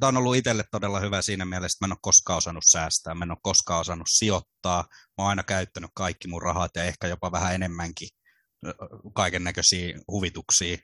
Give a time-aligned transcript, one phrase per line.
[0.00, 3.14] tämä on ollut itselle todella hyvä siinä mielessä, että mä en ole koskaan osannut säästää,
[3.14, 7.06] mä en ole koskaan osannut sijoittaa, mä oon aina käyttänyt kaikki mun rahat ja ehkä
[7.06, 8.08] jopa vähän enemmänkin
[9.14, 10.76] kaiken näköisiä huvituksia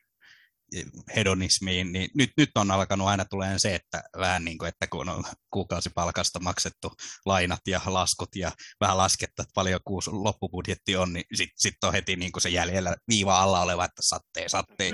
[1.16, 5.09] hedonismiin, niin nyt, nyt on alkanut aina tulee se, että vähän niin kuin, että kun
[5.09, 6.93] on kuukausipalkasta maksettu
[7.27, 11.93] lainat ja laskut ja vähän lasketta, että paljon kuusi loppubudjetti on, niin sitten sit on
[11.93, 14.93] heti niin kuin se jäljellä viiva alla oleva, että sattee, sattee.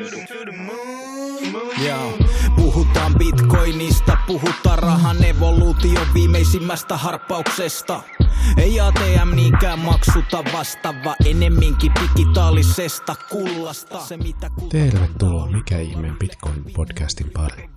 [1.82, 2.12] Yeah.
[2.56, 8.02] Puhutaan bitcoinista, puhutaan rahan evoluution viimeisimmästä harppauksesta.
[8.56, 14.00] Ei ATM niinkään maksuta vastaava, enemminkin digitaalisesta kullasta.
[14.00, 17.70] Se, mitä Tervetuloa Mikä ihmeen Bitcoin podcastin pari.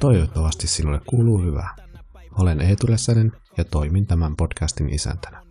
[0.00, 1.74] Toivottavasti sinulle kuuluu hyvää.
[2.38, 5.42] Olen Eetu Räsänen ja toimin tämän podcastin isäntänä.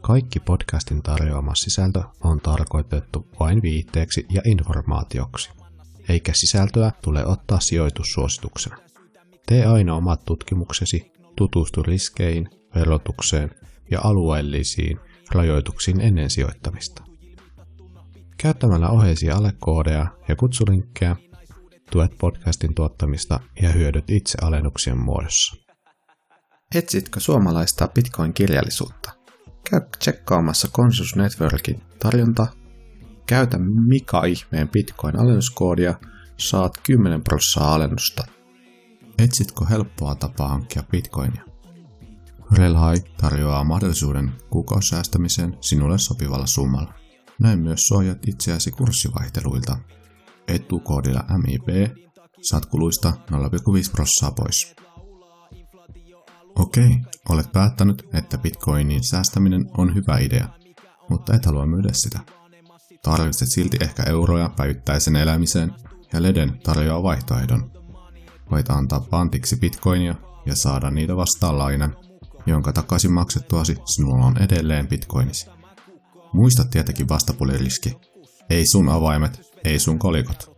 [0.00, 5.50] Kaikki podcastin tarjoama sisältö on tarkoitettu vain viitteeksi ja informaatioksi,
[6.08, 8.76] eikä sisältöä tule ottaa sijoitussuosituksena.
[9.46, 13.50] Tee aina omat tutkimuksesi, tutustu riskeihin, verotukseen
[13.90, 17.02] ja alueellisiin rajoituksiin ennen sijoittamista.
[18.38, 21.16] Käyttämällä oheisia alekoodeja ja kutsulinkkejä
[21.90, 25.56] tuet podcastin tuottamista ja hyödyt itse alennuksien muodossa.
[26.74, 29.12] Etsitkö suomalaista Bitcoin-kirjallisuutta?
[29.70, 32.46] Käy tsekkaamassa Consus Networkin tarjonta.
[33.26, 35.94] Käytä Mika ihmeen Bitcoin-alennuskoodia,
[36.38, 38.24] saat 10 prosenttia alennusta.
[39.18, 41.42] Etsitkö helppoa tapaa hankkia Bitcoinia?
[42.52, 46.94] Relhai tarjoaa mahdollisuuden kuukausisäästämiseen sinulle sopivalla summalla.
[47.40, 49.76] Näin myös suojat itseäsi kurssivaihteluilta.
[50.48, 51.96] Etukoodilla MIB
[52.42, 54.74] saat kuluista 0,5 prossaa pois.
[56.58, 60.48] Okei, olet päättänyt, että bitcoinin säästäminen on hyvä idea,
[61.10, 62.35] mutta et halua myydä sitä.
[63.06, 65.72] Tarvitset silti ehkä euroja päivittäisen elämiseen
[66.12, 67.70] ja Leden tarjoaa vaihtoehdon.
[68.50, 70.14] Voit antaa pantiksi bitcoinia
[70.46, 71.96] ja saada niitä vastaan lainan,
[72.46, 75.46] jonka takaisin maksettuasi sinulla on edelleen bitcoinisi.
[76.32, 77.96] Muista tietenkin vastapuliriski.
[78.50, 80.56] Ei sun avaimet, ei sun kolikot.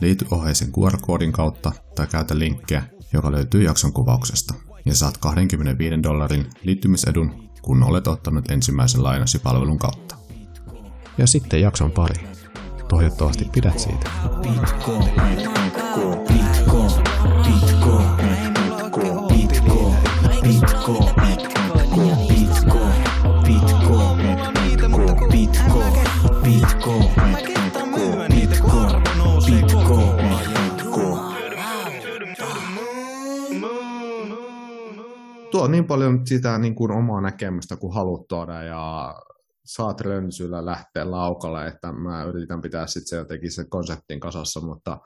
[0.00, 2.82] Liity oheisen QR-koodin kautta tai käytä linkkiä,
[3.12, 4.54] joka löytyy jakson kuvauksesta.
[4.84, 10.23] Ja saat 25 dollarin liittymisedun, kun olet ottanut ensimmäisen lainasi palvelun kautta.
[11.18, 12.28] Ja sitten jakson pari.
[12.88, 14.10] Toivottavasti pidät siitä.
[35.50, 39.14] Tuo niin paljon sitä niin kuin omaa näkemystä kuin haluat tuoda ja
[39.66, 45.00] saat rönsyllä lähteä laukalle, että mä yritän pitää sitten se jotenkin sen konseptin kasassa, mutta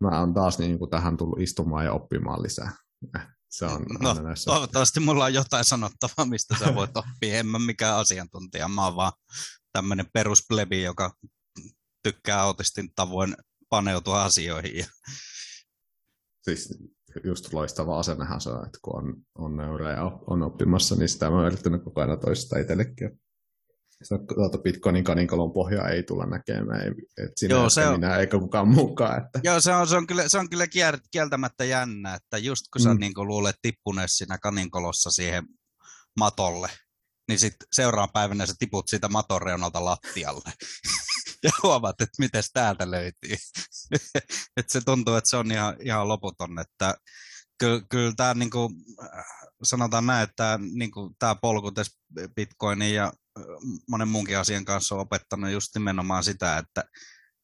[0.00, 2.72] mä oon taas niin kuin tähän tullut istumaan ja oppimaan lisää.
[3.50, 4.50] Se on No, näissä.
[4.50, 7.38] toivottavasti mulla on jotain sanottavaa, mistä sä voit oppia.
[7.38, 9.12] En mä mikään asiantuntija, mä oon vaan
[9.72, 11.12] tämmöinen perusplebi, joka
[12.02, 13.36] tykkää autistin tavoin
[13.68, 14.76] paneutua asioihin.
[14.76, 14.86] Ja
[16.42, 16.78] Siis
[17.24, 21.30] just loistava asennehan se on, että kun on, on nöyrä ja on oppimassa, niin sitä
[21.30, 23.20] mä oon yrittänyt koko ajan toistaa itsellekin.
[24.34, 26.88] Tuota Bitcoinin kaninkalon pohjaa ei tulla näkemään, ei,
[27.24, 29.24] et sinä, Joo, se on- minä eikä kukaan mukaan.
[29.24, 32.62] Että, Joo, se on, se on kyllä, se on kyllä kier- kieltämättä jännä, että just
[32.72, 33.00] kun sä Mm.
[33.00, 35.44] niin luulet tippuneesi siinä kaninkolossa siihen
[36.18, 36.68] matolle,
[37.28, 40.52] niin sitten seuraavan päivänä sä tiput siitä maton reunalta lattialle.
[41.44, 43.36] ja huomaat, että miten täältä löytyy.
[44.56, 46.58] että se tuntuu, että se on ihan, ihan loputon.
[46.58, 46.94] Että
[47.58, 48.74] kyllä, kyllä tämä niin kuin,
[49.62, 51.98] sanotaan näin, että tämä, niin kuin, tämä polku tässä
[52.36, 53.12] Bitcoinin ja äh,
[53.88, 56.84] monen muunkin asian kanssa on opettanut just nimenomaan sitä, että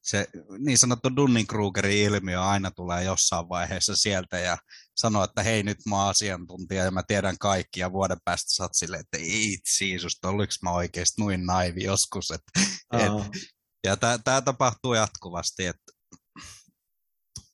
[0.07, 4.59] se niin sanottu Dunning-Krugerin ilmiö aina tulee jossain vaiheessa sieltä ja
[4.97, 8.63] sanoo, että hei nyt mä oon asiantuntija ja mä tiedän kaikki ja vuoden päästä sä
[8.63, 9.19] oot silleen, että
[9.67, 12.31] siisusta, oliko mä oikeasti noin naivi joskus.
[12.31, 12.43] Et,
[12.93, 13.43] et,
[13.85, 15.77] ja tämä tapahtuu jatkuvasti, et,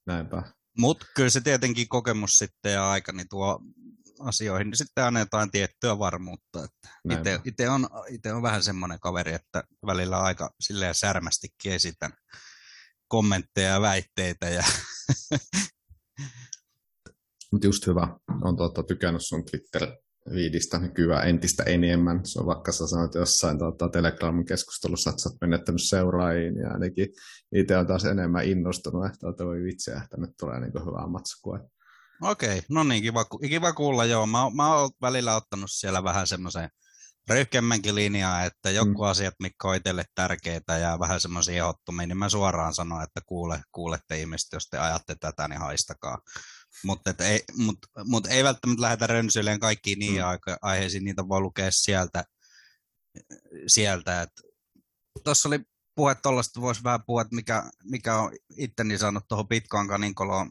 [0.07, 0.43] näinpä.
[0.79, 3.61] mutta kyllä se tietenkin kokemus sitten ja aika niin tuo
[4.23, 6.69] asioihin, niin sitten aina jotain tiettyä varmuutta.
[7.45, 12.13] Itse, on, itse on vähän semmoinen kaveri, että välillä aika silleen särmästikin esitän
[13.09, 14.65] kommentteja ja väitteitä ja
[17.53, 18.17] Mutta just hyvä.
[18.43, 22.27] on tuota, tykännyt sun Twitter-viidistä nykyään entistä enemmän.
[22.27, 26.71] Se on vaikka sä sanoit jossain tuota, Telegramin keskustelussa, että sä oot menettänyt seuraajiin ja
[26.71, 27.09] ainakin
[27.55, 31.61] itse on taas enemmän innostunut, että tuota, voi vitsi, että nyt tulee niin hyvää matskua.
[32.23, 34.27] Okei, no niin, kiva, kiva kuulla, joo.
[34.27, 36.71] Mä, mä oon välillä ottanut siellä vähän semmoisen
[37.29, 39.11] röyhkemmänkin linjaa, että joku Mm.
[39.11, 43.63] asiat, mitkä on itselle tärkeitä ja vähän semmoisia ehdottomia, niin mä suoraan sanon, että kuule,
[43.73, 46.19] kuulette ihmiset, jos te ajatte tätä, niin haistakaa.
[46.85, 50.57] Mutta ei, mut, mut ei välttämättä lähdetä rönsyilemään kaikkiin niin Mm.
[50.63, 52.25] aiheisiin, niitä voi lukea sieltä.
[53.67, 54.27] sieltä
[55.25, 55.61] Tuossa oli
[55.95, 60.51] puhe tuollaista, voisi vähän puhua, että mikä, mikä on itteni saanut tuohon Bitcoin kaninkoloon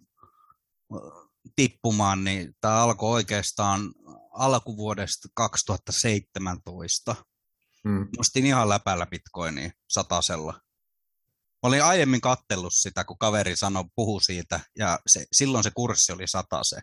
[1.56, 3.94] tippumaan, niin tämä alkoi oikeastaan
[4.32, 7.16] alkuvuodesta 2017.
[7.84, 8.08] Mm.
[8.18, 10.54] Ostin ihan läpällä bitcoinia satasella.
[11.64, 16.12] Mä olin aiemmin kattellut sitä, kun kaveri sanoi, puhu siitä, ja se, silloin se kurssi
[16.12, 16.82] oli satase.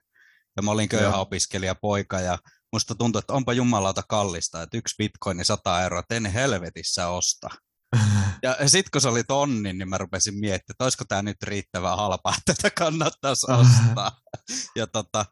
[0.57, 2.39] Ja mä olin köyhä opiskelija poika, ja
[2.73, 7.49] musta tuntui, että onpa jumalauta kallista, että yksi bitcoini 100 euroa, että en helvetissä osta.
[8.43, 11.97] Ja sitten kun se oli tonni, niin mä rupesin miettimään, että olisiko tämä nyt riittävän
[11.97, 14.21] halpaa, että tätä kannattaisi ostaa.
[14.77, 15.27] ja tota,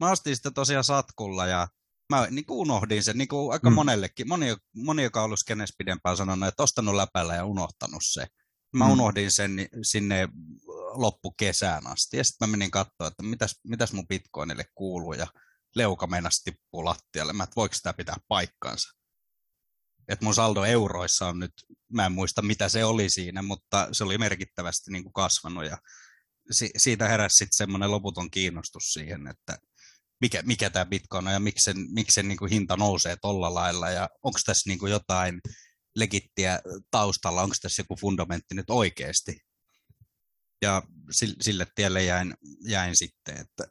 [0.00, 1.68] mä ostin sitä tosiaan satkulla ja
[2.12, 3.74] mä niin kuin unohdin sen, niin kuin aika Mm.
[3.74, 4.28] monellekin.
[4.28, 8.26] Moni, moni, joka on ollut skenessä pidempään, on sanonut, että ostanut läpällä ja unohtanut se.
[8.76, 8.90] Mä Mm.
[8.90, 10.28] unohdin sen sinne
[10.92, 12.16] loppukesään asti.
[12.16, 15.12] Ja sitten mä menin katsoa, että mitäs, mitäs mun bitcoinille kuuluu.
[15.12, 15.26] Ja
[15.76, 17.32] leuka meinasi tippuu lattialle.
[17.32, 18.97] Mä, että voiko tämä pitää paikkansa.
[20.08, 21.52] Että mun saldo euroissa on nyt,
[21.92, 25.64] mä en muista mitä se oli siinä, mutta se oli merkittävästi niin kuin kasvanut.
[25.64, 25.78] Ja
[26.50, 29.58] si- siitä heräsi sitten semmoinen loputon kiinnostus siihen, että
[30.20, 33.54] mikä, mikä tämä Bitcoin on ja miksi sen, miksi sen niin kuin hinta nousee tolla
[33.54, 35.40] lailla ja onko tässä niin kuin jotain
[35.96, 39.40] legittiä taustalla, onko tässä joku fundamentti nyt oikeasti.
[40.62, 40.82] Ja
[41.40, 43.64] sille tielle jäin, jäin sitten, että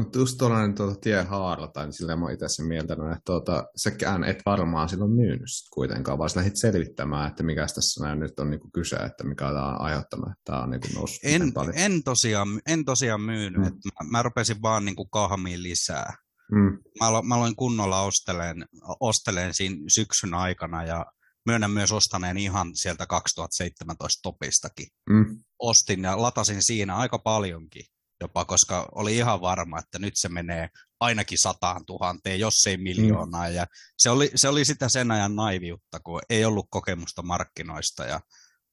[0.00, 4.24] Mutta just tuollainen tuota, tiehaara, tai niin sillä mä itse sen mieltänyt, että tuota, sekään
[4.24, 8.50] et varmaan silloin myynyt sit kuitenkaan, vaan lähdit selvittämään, että mikä tässä näin nyt on
[8.50, 11.74] niinku kyse, että mikä tämä on aiheuttanut, että tämä on niinku noussut en, paljon.
[11.78, 13.66] en, tosiaan, en tosiaan myynyt, Mm.
[13.66, 16.14] että mä, mä rupesin vaan niin kuin kahmiin lisää.
[16.52, 18.64] Mm, Mä, alo- mä aloin kunnolla osteleen,
[19.00, 21.06] osteleen siinä syksyn aikana ja
[21.46, 24.86] myönnän myös ostaneen ihan sieltä 2017 topistakin.
[25.10, 27.84] mm, ostin ja latasin siinä aika paljonkin
[28.20, 30.68] jopa, koska oli ihan varma, että nyt se menee
[31.00, 33.48] ainakin sataan tuhanteen, jos ei miljoonaa.
[33.48, 33.54] Mm.
[33.54, 33.66] Ja
[33.98, 38.20] se oli, se oli sitä sen ajan naiviutta, kun ei ollut kokemusta markkinoista ja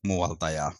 [0.08, 0.50] muualta.
[0.50, 0.72] Ja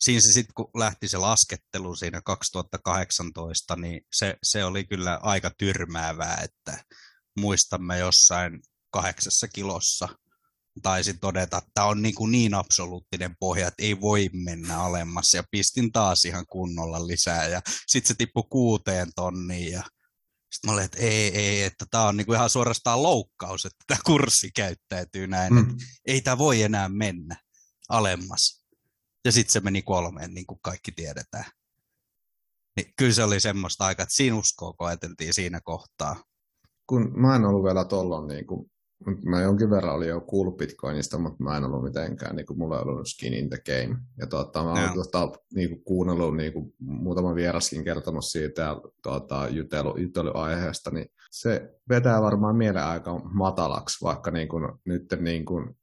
[0.00, 5.50] siinä se sitten, kun lähti se laskettelu siinä 2018, niin se, se oli kyllä aika
[5.58, 6.84] tyrmäävää, että
[7.36, 8.60] muistamme jossain
[8.90, 10.08] kahdeksassa kilossa
[10.82, 15.34] taisin todeta, että tämä on niin, kuin niin absoluuttinen pohja, että ei voi mennä alemmas.
[15.34, 17.46] Ja pistin taas ihan kunnolla lisää.
[17.48, 19.72] Ja sitten se tippui kuuteen tonniin.
[19.72, 19.82] Ja
[20.52, 23.84] sitten mä olin, että ei, ei, että tämä on niin kuin ihan suorastaan loukkaus, että
[23.86, 25.54] tämä kurssi käyttäytyy näin.
[25.54, 25.66] Mm.
[25.66, 25.76] mm.
[26.06, 27.36] Ei tämä voi enää mennä
[27.88, 28.64] alemmas.
[29.24, 31.44] Ja sitten se meni kolmeen, niin kuin kaikki tiedetään.
[32.76, 36.24] Niin kyllä se oli semmoista aikaa, että siinä uskoa koeteltiin siinä kohtaa.
[36.86, 38.70] Kun mä en ollut vielä tollon, niin kuin,
[39.24, 42.76] mä jonkin verran olin jo kuullut Bitcoinista, mutta mä en ollut mitenkään, niin kuin, mulla
[42.76, 43.98] ei ollut skin in the game.
[44.18, 48.80] Ja tuota, mä olen tuota, niin kuin, kuunnellut niin kuin, muutama vieraskin kertonut siitä ja
[49.02, 55.44] tuota, jutelu, juteluaiheesta, niin se vetää varmaan mielen aika matalaksi, vaikka niin kuin, nyt niin
[55.44, 55.76] kuin,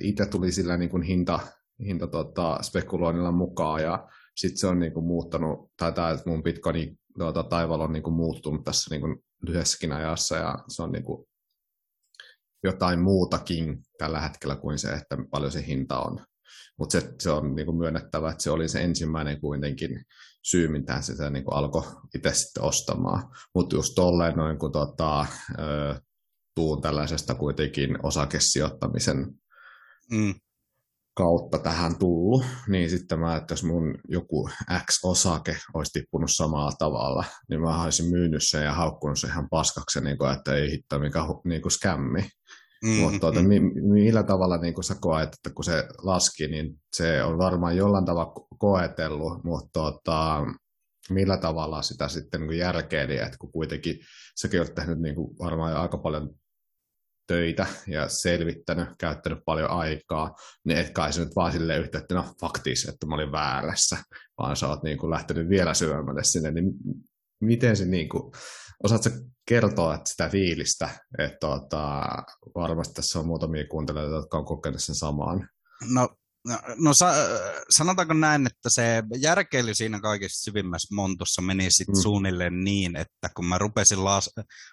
[0.00, 1.40] itse tuli sillä niin kuin hinta,
[1.80, 6.42] hinta tota, spekuloinnilla mukaan ja sitten se on niin kuin, muuttanut, tai tämä että mun
[6.42, 10.92] bitcoinin tuota, taivaalla on niin kuin, muuttunut tässä niin kuin, lyhyessäkin ajassa ja se on
[10.92, 11.28] niin kuin,
[12.64, 16.26] jotain muutakin tällä hetkellä kuin se, että paljon se hinta on.
[16.78, 20.04] Mutta se, se on niin kuin myönnettävä, että se oli se ensimmäinen kuitenkin
[20.42, 21.82] syy, mitä se, niin kuin alkoi
[22.14, 23.22] itse sitten ostamaan.
[23.54, 25.26] Mutta just tolleen noin, kun tota,
[25.58, 26.00] ö,
[26.54, 29.26] tuun tällaisesta kuitenkin osakesijoittamisen
[30.10, 30.34] Mm.
[31.14, 34.50] kautta tähän tullut, niin sitten mä, että jos mun joku
[34.86, 40.00] X-osake olisi tippunut samalla tavalla, niin mä olisin myynyt sen ja haukkunut sen ihan paskaksi,
[40.00, 42.28] niin kuin, että ei hitto mikä niin kuin skämmi.
[42.84, 46.80] Mm, Mutta tuota, mi- millä tavalla niin kuin sä koet, että kun se laski, niin
[46.96, 50.44] se on varmaan jollain tavalla ko- koetellut, mutta tuota,
[51.10, 53.98] millä tavalla sitä sitten niin järkeili, että kun kuitenkin
[54.40, 56.30] säkin olet tehnyt niin kuin varmaan aika paljon
[57.26, 62.14] töitä ja selvittänyt, käyttänyt paljon aikaa, niin et kai se nyt vaan silleen yhtä, että
[62.14, 63.96] no faktis, että mä olin väärässä,
[64.38, 66.72] vaan sä oot niin kuin lähtenyt vielä syvemmälle sinne, niin
[67.40, 68.32] miten se niin kuin,
[68.84, 69.10] osaatko
[69.48, 70.88] kertoa että sitä fiilistä,
[71.18, 72.02] että tota,
[72.54, 75.48] varmasti tässä on muutamia kuuntelijoita, jotka on kokenut sen samaan.
[75.90, 76.08] No,
[76.48, 77.12] no, no sa,
[77.70, 82.02] sanotaanko näin, että se järkeily siinä kaikessa syvimmässä montussa meni sitten Mm.
[82.02, 84.30] suunnilleen niin, että kun mä rupesin las,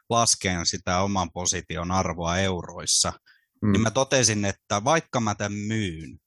[0.09, 3.13] laskemaan sitä oman position arvoa euroissa,
[3.61, 3.71] mm.
[3.71, 6.17] niin mä totesin, että vaikka mä tämän myyn,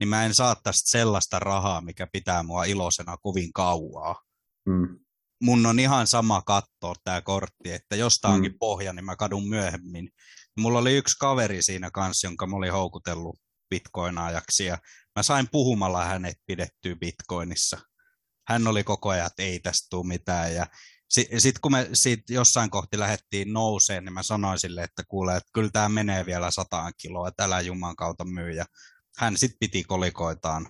[0.00, 4.22] niin mä en saa tästä sellaista rahaa, mikä pitää mua iloisena kovin kauaa.
[4.66, 5.03] Mm.
[5.42, 8.58] Mun on ihan sama katsoa tämä kortti, että jos tää onkin Mm.
[8.58, 10.10] pohja, niin mä kadun myöhemmin.
[10.58, 13.38] Mulla oli yksi kaveri siinä kanssa, jonka mä olin houkutellut
[13.70, 14.78] bitcoinaajaksi ja
[15.16, 17.78] mä sain puhumalla hänet pidettyä bitcoinissa.
[18.48, 20.54] hän oli koko ajan, että ei tästä tule mitään.
[20.54, 20.66] Ja
[21.08, 25.36] sitten sit kun me siitä jossain kohti lähdettiin nouseen, niin mä sanoin sille, että kuule,
[25.36, 28.52] että kyllä tämä menee vielä sataan kiloa, että älä Juman kautta myy.
[28.52, 28.64] Ja
[29.18, 30.66] hän sitten piti kolikoitaan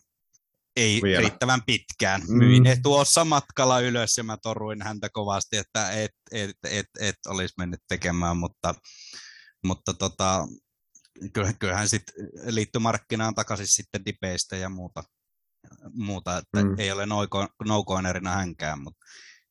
[0.76, 1.21] ei Vielä.
[1.21, 2.21] riittävän pitkään.
[2.28, 2.38] Mm.
[2.38, 7.16] Myin ne tuossa matkalla ylös ja mä toruin häntä kovasti, että et, et, et, et
[7.28, 8.75] olisi mennyt tekemään, mutta,
[9.64, 10.47] mutta tota,
[11.33, 12.14] kyllähän, kyllähän sitten
[12.47, 15.04] liittyi markkinaan takaisin sitten dipeistä ja muuta,
[15.93, 16.69] muuta että Mm.
[16.69, 16.75] mm.
[16.78, 17.07] ei ole
[17.64, 19.07] no-coinerina hänkään, mutta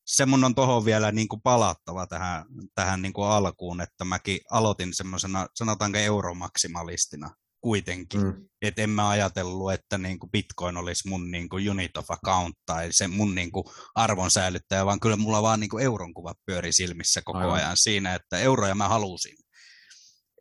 [0.06, 4.40] se mun on tuohon vielä niin kuin palattava tähän, tähän niin kuin alkuun, että mäkin
[4.50, 7.30] aloitin semmoisena, sanotaanko euromaksimalistina
[7.64, 8.22] kuitenkin.
[8.22, 8.48] Mm.
[8.62, 12.56] Että en mä ajatellut, että niin kuin Bitcoin olisi mun niin kuin unit of account
[12.66, 16.34] tai se mun niin kuin arvon säilyttäjä, vaan kyllä mulla vaan niin kuin euron kuva
[16.46, 17.54] pyöri silmissä koko Aivan.
[17.54, 19.36] Ajan siinä, että euroja mä halusin.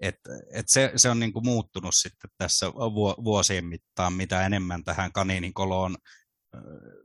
[0.02, 0.16] Et,
[0.54, 5.12] et se, se on niin kuin muuttunut sitten tässä vu- vuosien mittaan, mitä enemmän tähän
[5.12, 5.96] kaniinin koloon,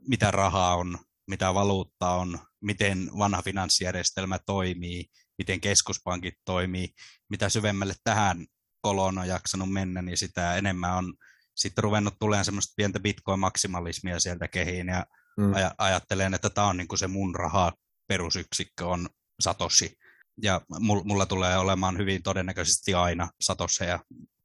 [0.07, 0.97] mitä rahaa on,
[1.27, 5.05] mitä valuuttaa on, miten vanha finanssijärjestelmä toimii,
[5.37, 6.87] miten keskuspankit toimii,
[7.29, 8.45] mitä syvemmälle tähän
[8.81, 11.13] koloon on jaksanut mennä, niin sitä enemmän on
[11.55, 15.05] sitten ruvennut tulemaan semmoista pientä bitcoin-maksimalismia sieltä kehiin ja
[15.37, 15.53] Mm.
[15.53, 17.73] aja- ajattelen, että tämä on niinku se mun raha
[18.07, 19.09] perusyksikkö on
[19.39, 19.97] Satoshi.
[20.41, 23.99] Ja mul- mulla tulee olemaan hyvin todennäköisesti aina Satoshi ja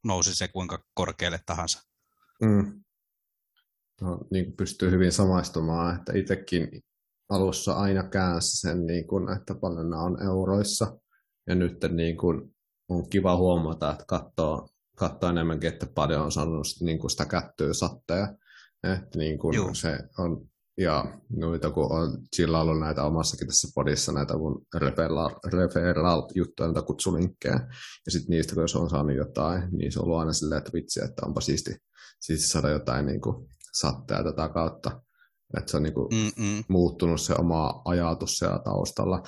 [0.05, 1.83] nousi se kuinka korkealle tahansa.
[2.43, 2.85] Mm.
[4.01, 6.69] No, niin kuin pystyy hyvin samaistumaan, että itsekin
[7.31, 10.99] alussa aina käänsi sen, niin kuin, että paljon nämä on euroissa.
[11.47, 12.55] Ja nyt niin kuin,
[12.89, 17.73] on kiva huomata, että katsoo, katsoo enemmänkin, että paljon on saanut niin kuin sitä kättyä
[17.73, 18.35] satteja.
[18.83, 19.75] Että niin kuin Juu.
[19.75, 20.49] se on,
[20.79, 27.69] ja noita kun on chillaillut näitä omassakin tässä podissa, näitä mun referral- referral-juttuja, näitä kutsulinkkejä.
[28.07, 30.73] Ja sitten niistä, kun jos on saanut jotain, niin se on ollut aina silleen, että
[30.75, 31.77] vitsi, että onpa siisti,
[32.21, 35.01] siisti saada jotain niin kuin, satteja tätä kautta.
[35.59, 36.65] Että se on niin kuin, Mm-mm.
[36.69, 39.23] muuttunut se oma ajatus siellä taustalla.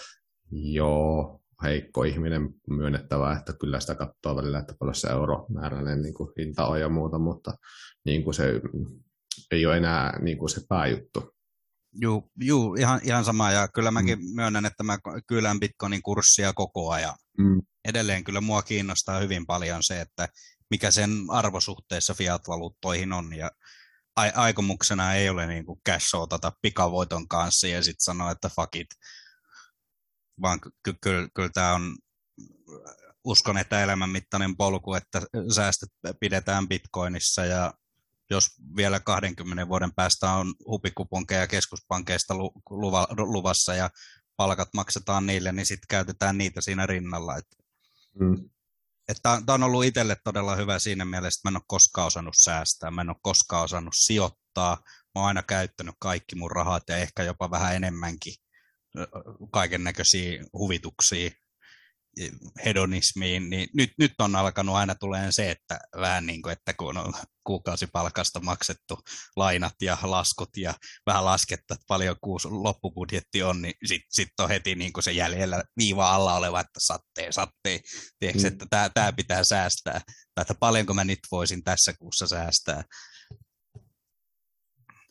[0.51, 6.31] Joo, heikko ihminen myönnettävä, että kyllä sitä katsoo välillä, että paljon se euromääräinen niin kuin
[6.39, 7.55] hinta on ja muuta, mutta
[8.05, 8.61] niin kuin se
[9.51, 11.37] ei ole enää niin kuin se pääjuttu.
[12.01, 13.53] Juu, juu ihan, ihan sama.
[13.53, 14.35] Ja kyllä mäkin mm.
[14.35, 17.15] myönnän, että mä kylän Bitcoinin kurssia koko ajan.
[17.39, 17.63] Mm.
[17.85, 20.29] Edelleen kyllä mua kiinnostaa hyvin paljon se, että
[20.71, 23.37] mikä sen arvosuhteessa fiat-valuuttoihin on.
[23.37, 23.51] Ja
[24.17, 26.07] ai- aikomuksena ei ole niin kuin cash
[26.63, 28.89] pikavoiton kanssa ja sitten sanoa, että fuck it.
[30.43, 31.97] Vaan ky- ky- kyllä, kyllä tämä on,
[33.25, 35.23] uskon, että elämänmittainen polku, että
[35.55, 35.89] säästöt
[36.21, 37.75] pidetään bitcoinissa ja
[38.31, 43.91] jos vielä 20 vuoden päästä on hupikuponkeja keskuspankeista lu- luva- luvassa ja
[44.37, 47.37] palkat maksetaan niille, niin sitten käytetään niitä siinä rinnalla.
[47.37, 47.47] Et,
[48.21, 48.51] Mm.
[49.09, 52.35] että tämä on ollut itselle todella hyvä siinä mielessä, että mä en ole koskaan osannut
[52.37, 54.77] säästää, mä en ole koskaan osannut sijoittaa,
[55.15, 58.35] mä oon aina käyttänyt kaikki mun rahat ja ehkä jopa vähän enemmänkin
[59.53, 61.31] kaiken näköisiä huvituksia
[62.65, 66.97] hedonismiin, niin nyt, nyt on alkanut aina tulee se, että vähän niin kuin, että kun
[66.97, 68.99] on kuukausipalkasta maksettu
[69.37, 70.75] lainat ja laskut ja
[71.07, 75.13] vähän lasketta, että paljon kuusi loppubudjetti on, niin sitten sit on heti niin kuin se
[75.13, 77.81] jäljellä viiva alla oleva, että sattee, sattee.
[78.19, 78.47] Tiedätkö, Mm.
[78.49, 80.01] että tämä, tämä pitää säästää,
[80.35, 82.85] tai että paljonko mä nyt voisin tässä kuussa säästää.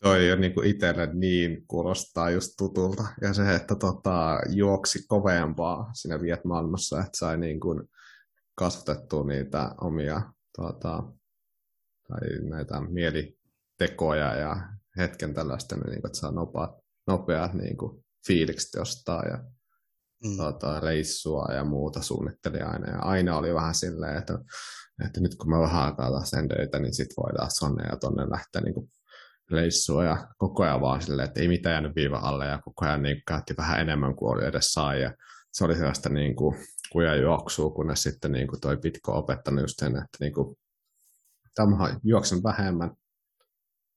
[0.05, 3.03] Toi on niin itselle niin kuulostaa just tutulta.
[3.21, 7.83] Ja se, että tota, juoksi kovempaa siinä Vietnamissa, että sai niin kuin
[8.55, 10.21] kasvatettua niitä omia
[10.57, 11.03] tota,
[12.07, 16.71] tai näitä mielitekoja ja hetken tällaista, niin kuin, että saa nopeat,
[17.07, 19.43] nopeat niin kuin, fiilikset jostain ja
[20.23, 20.37] Mm.
[20.37, 22.91] tota, reissua ja muuta suunnitteli aina.
[22.91, 24.39] Ja aina oli vähän silleen, että,
[25.05, 28.29] että nyt kun mä vähän aikaa taas teen töitä, niin sit voidaan sonne ja tonne
[28.29, 28.89] lähteä niin kuin
[29.51, 33.03] reissua ja koko ajan vaan silleen, että ei mitään jäänyt viiva alle ja koko ajan
[33.03, 35.01] niin käytti vähän enemmän kuin oli edes sai.
[35.01, 35.13] Ja
[35.51, 36.55] se oli sellaista niin kuin
[36.91, 40.57] kuja juoksua, kunnes sitten niin kuin toi Pitko opettanut just sen, että niin kuin,
[41.55, 42.91] tämä juoksen vähemmän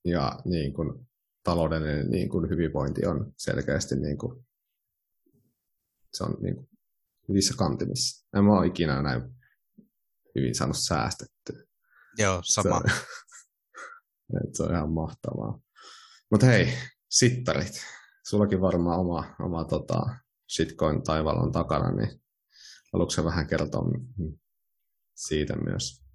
[0.04, 1.08] ja niin kuin,
[1.44, 4.46] taloudellinen niin kuin, hyvinvointi on selkeästi niin kuin,
[6.12, 6.68] se on niin kuin,
[7.28, 8.26] hyvissä kantimissa.
[8.36, 9.22] En mä ole ikinä näin
[10.34, 11.62] hyvin saanut säästettyä.
[12.18, 12.80] Joo, sama.
[12.80, 12.94] Se,
[14.34, 15.60] et se on ihan mahtavaa.
[16.30, 16.74] Mutta hei,
[17.10, 17.72] sittarit.
[18.28, 20.00] Sullakin varmaan oma, oma tota,
[20.56, 22.22] shitcoin taival on takana, niin
[22.92, 23.84] haluatko vähän kertoa
[25.14, 26.08] siitä myös?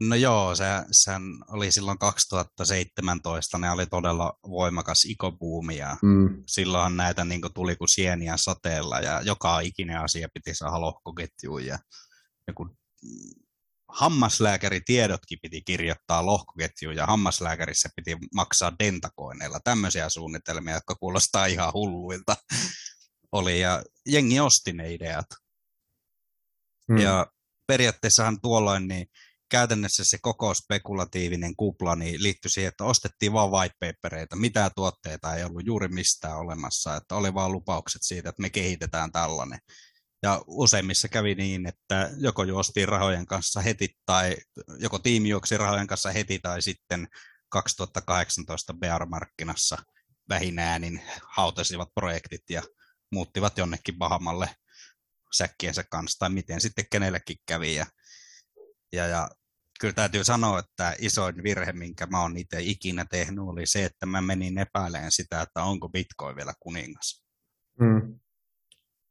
[0.00, 6.96] No joo, se, sehän oli silloin 2017, ne oli todella voimakas ikobuumi ja Mm, silloinhan
[6.96, 11.78] näitä niin kuin, tuli kuin sieniä sateella ja joka ikinen asia piti saada lohkoketjuun ja
[12.48, 12.76] joku
[13.96, 19.60] hammaslääkäritiedotkin piti kirjoittaa lohkoketjuun ja hammaslääkärissä piti maksaa dentakoineilla.
[19.64, 22.36] Tämmöisiä suunnitelmia, jotka kuulostaa ihan hulluilta
[23.32, 25.26] oli ja jengi osti ne ideat.
[26.88, 26.98] Mm.
[26.98, 27.26] Ja
[27.66, 29.06] periaatteessahan tuolloin niin
[29.50, 34.36] käytännössä se koko spekulatiivinen kupla niin liittyi siihen, että ostettiin vain whitepapereita.
[34.36, 39.12] Mitään tuotteita ei ollut juuri mistään olemassa, että oli vain lupaukset siitä, että me kehitetään
[39.12, 39.58] tällainen.
[40.26, 44.36] Ja useimmissa kävi niin, että joko juostiin rahojen kanssa heti tai
[44.78, 47.08] joko tiimi juoksi rahojen kanssa heti tai sitten
[47.48, 49.82] 2018 Bear-markkinassa
[50.28, 52.62] vähinäänin hautasivat projektit ja
[53.12, 54.48] muuttivat jonnekin Bahamalle
[55.34, 57.74] säkkiensä kanssa tai miten sitten kenellekin kävi.
[57.74, 57.86] Ja,
[58.92, 59.30] ja, ja
[59.80, 64.06] kyllä täytyy sanoa, että isoin virhe, minkä mä oon itse ikinä tehnyt, oli se, että
[64.06, 67.24] mä menin epäileen sitä, että onko Bitcoin vielä kuningas.
[67.80, 68.20] Mm.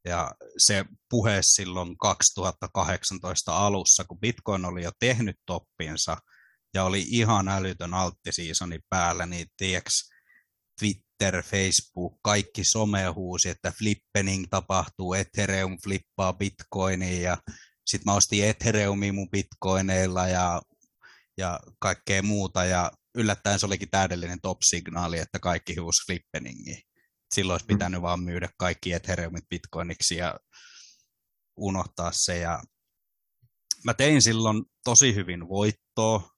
[0.06, 6.18] Ja se puhe silloin 2018 alussa, kun Bitcoin oli jo tehnyt toppinsa
[6.74, 10.10] ja oli ihan älytön alttisiisoni päällä, niin tiiäks,
[10.80, 17.38] Twitter, Facebook, kaikki some huusi, että flippening tapahtuu, Ethereum flippaa Bitcoiniin ja
[17.86, 20.62] sitten mä ostin Ethereumia mun Bitcoineilla ja,
[21.38, 26.82] ja kaikkea muuta ja yllättäen se olikin täydellinen top-signaali, että kaikki huusi flippeningiin.
[27.34, 28.02] Silloin olisi pitänyt mm.
[28.02, 30.40] vaan myydä kaikki Ethereumit Bitcoiniksi ja
[31.58, 32.38] unohtaa se.
[32.38, 32.64] Ja
[33.86, 36.30] mä tein silloin tosi hyvin voittoa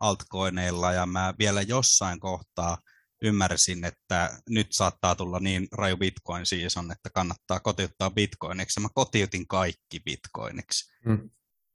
[0.00, 2.78] altcoineilla ja mä vielä jossain kohtaa–
[3.22, 8.80] ymmärsin, että nyt saattaa tulla niin raju bitcoin season, että kannattaa kotiuttaa bitcoiniksi.
[8.80, 10.92] Mä kotiutin kaikki bitcoiniksi.
[11.06, 11.30] Mm.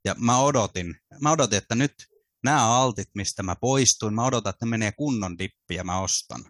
[0.06, 1.94] Ja mä odotin, mä odotin, että nyt
[2.44, 6.44] nämä altit, mistä mä poistuin, mä odotan, että ne menee kunnon dippi ja mä ostan.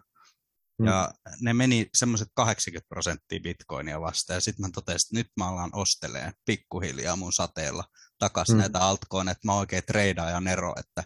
[0.82, 0.86] Mm.
[0.86, 4.36] Ja ne meni semmoiset 80 prosenttia bitcoinia vastaan.
[4.36, 7.84] Ja sitten mä totesin, että nyt mä alan ostelee pikkuhiljaa mun sateella
[8.18, 8.60] takaisin mm.
[8.60, 11.04] näitä altcoineja, että mä oikein treidaan ja ero, että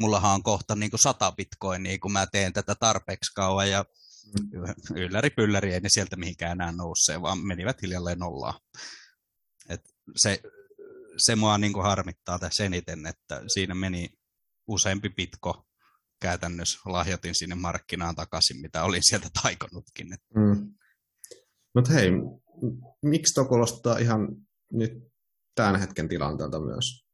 [0.00, 3.84] mullahan on kohta niin kuin sata bitcoinia, kun mä teen tätä tarpeeksi kauan ja
[4.38, 4.96] mm.
[4.96, 8.60] ylläri pylläri ei ne sieltä mihinkään enää nousee, vaan menivät hiljalleen nollaan.
[9.68, 9.80] Et
[10.16, 10.40] se,
[11.16, 14.08] se mua niin kuin harmittaa tässä eniten, että siinä meni
[14.66, 15.63] useampi pitko
[16.24, 20.08] käytännössä lahjoitin sinne markkinaan takaisin, mitä olin sieltä taikonutkin.
[20.36, 20.74] Mm.
[21.74, 22.10] Mutta hei,
[23.02, 24.28] miksi tuo kuulostaa ihan
[24.72, 24.92] nyt
[25.54, 27.04] tämän hetken tilanteelta myös?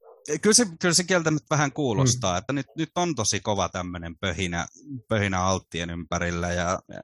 [0.43, 2.39] kyllä se, kyllä se kieltä nyt vähän kuulostaa, mm.
[2.39, 4.67] että nyt, nyt on tosi kova tämmöinen pöhinä,
[5.09, 7.01] pöhinä alttien ympärillä ja, ja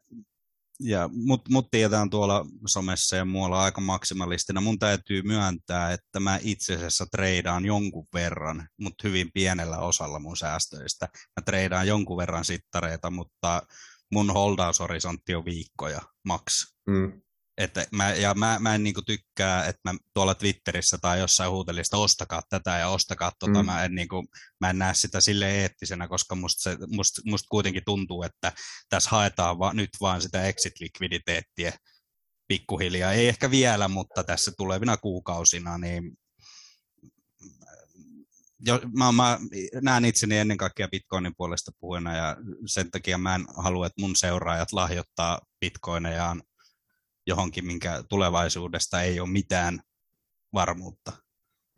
[1.12, 4.60] mut, mut tiedetään tuolla somessa ja muualla aika maksimalistina.
[4.60, 10.36] Mun täytyy myöntää, että mä itse asiassa treidaan jonkun verran, mutta hyvin pienellä osalla mun
[10.36, 11.08] säästöistä.
[11.12, 13.62] Mä treidaan jonkun verran sittareita, mutta
[14.12, 16.76] mun holdaushorisontti on viikkoja maks.
[16.86, 17.22] Mm.
[17.58, 21.84] Että mä, ja mä, mä en niinku tykkää, että mä tuolla Twitterissä tai jossain huutelin
[21.84, 23.62] sitä, ostakaa tätä ja ostakaa tota.
[23.62, 23.66] Mm.
[23.66, 24.26] Mä, en, niinku,
[24.60, 28.52] mä en näe sitä sille eettisenä, koska musta, se, musta, musta kuitenkin tuntuu, että
[28.88, 31.72] tässä haetaan va, nyt vaan sitä exit-likviditeettiä
[32.48, 33.12] pikkuhiljaa.
[33.12, 36.16] Ei ehkä vielä, mutta tässä tulevina kuukausina, niin
[38.66, 39.38] jo, mä, mä
[39.80, 44.16] näen itseni ennen kaikkea Bitcoinin puolesta puhujana ja sen takia mä en halua, että mun
[44.16, 46.42] seuraajat lahjoittaa Bitcoinejaan
[47.26, 49.80] johonkin, minkä tulevaisuudesta ei ole mitään
[50.52, 51.12] varmuutta.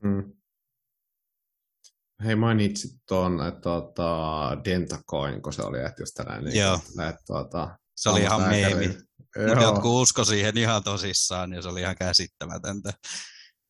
[0.02, 0.32] Mm.
[2.24, 6.44] Hei, mainitsit tuon, tuota, Dentacoin, kun se oli, että just tänään.
[6.44, 6.74] Niin, Joo.
[7.08, 8.88] Että, tuota, se oli ihan meemi.
[9.48, 12.92] Mutta jotkut usko siihen ihan tosissaan, ja se oli ihan käsittämätöntä.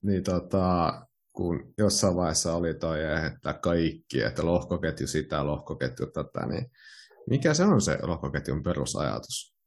[0.03, 0.93] Niin tota,
[1.33, 6.71] kun jossain vaiheessa oli toi, että kaikki, että lohkoketju sitä, lohkoketju tätä, niin
[7.31, 9.58] mikä se on se lohkoketjun perusajatus?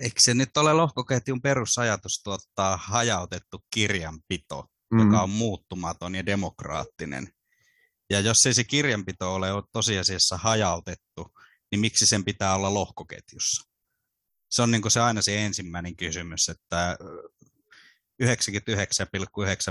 [0.00, 5.00] Eikö se nyt ole lohkoketjun perusajatus tuottaa hajautettu kirjanpito, mm.
[5.00, 7.28] joka on muuttumaton ja demokraattinen.
[8.10, 11.34] Ja jos ei se kirjanpito ole tosiasiassa hajautettu,
[11.70, 13.68] niin miksi sen pitää olla lohkoketjussa?
[14.50, 16.96] Se on niin kuin se aina se ensimmäinen kysymys, että
[18.22, 18.28] 99,9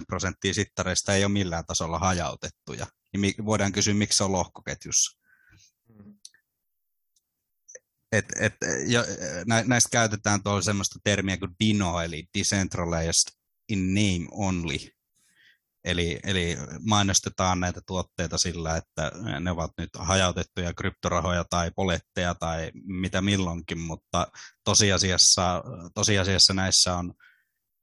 [0.08, 2.88] prosenttia sittareista ei ole millään tasolla hajautettuja.
[3.18, 5.18] Niin voidaan kysyä, miksi se on lohkoketjussa
[8.12, 8.54] et, et,
[8.88, 9.04] jo,
[9.48, 13.32] nä, näistä käytetään tuolla semmoista termiä kuin DINO, eli Decentralized
[13.70, 14.78] in Name Only.
[15.86, 22.72] Eli, eli mainostetaan näitä tuotteita sillä, että ne ovat nyt hajautettuja kryptorahoja tai poletteja tai
[22.74, 24.28] mitä milloinkin, mutta
[24.64, 27.14] tosiasiassa, tosiasiassa näissä on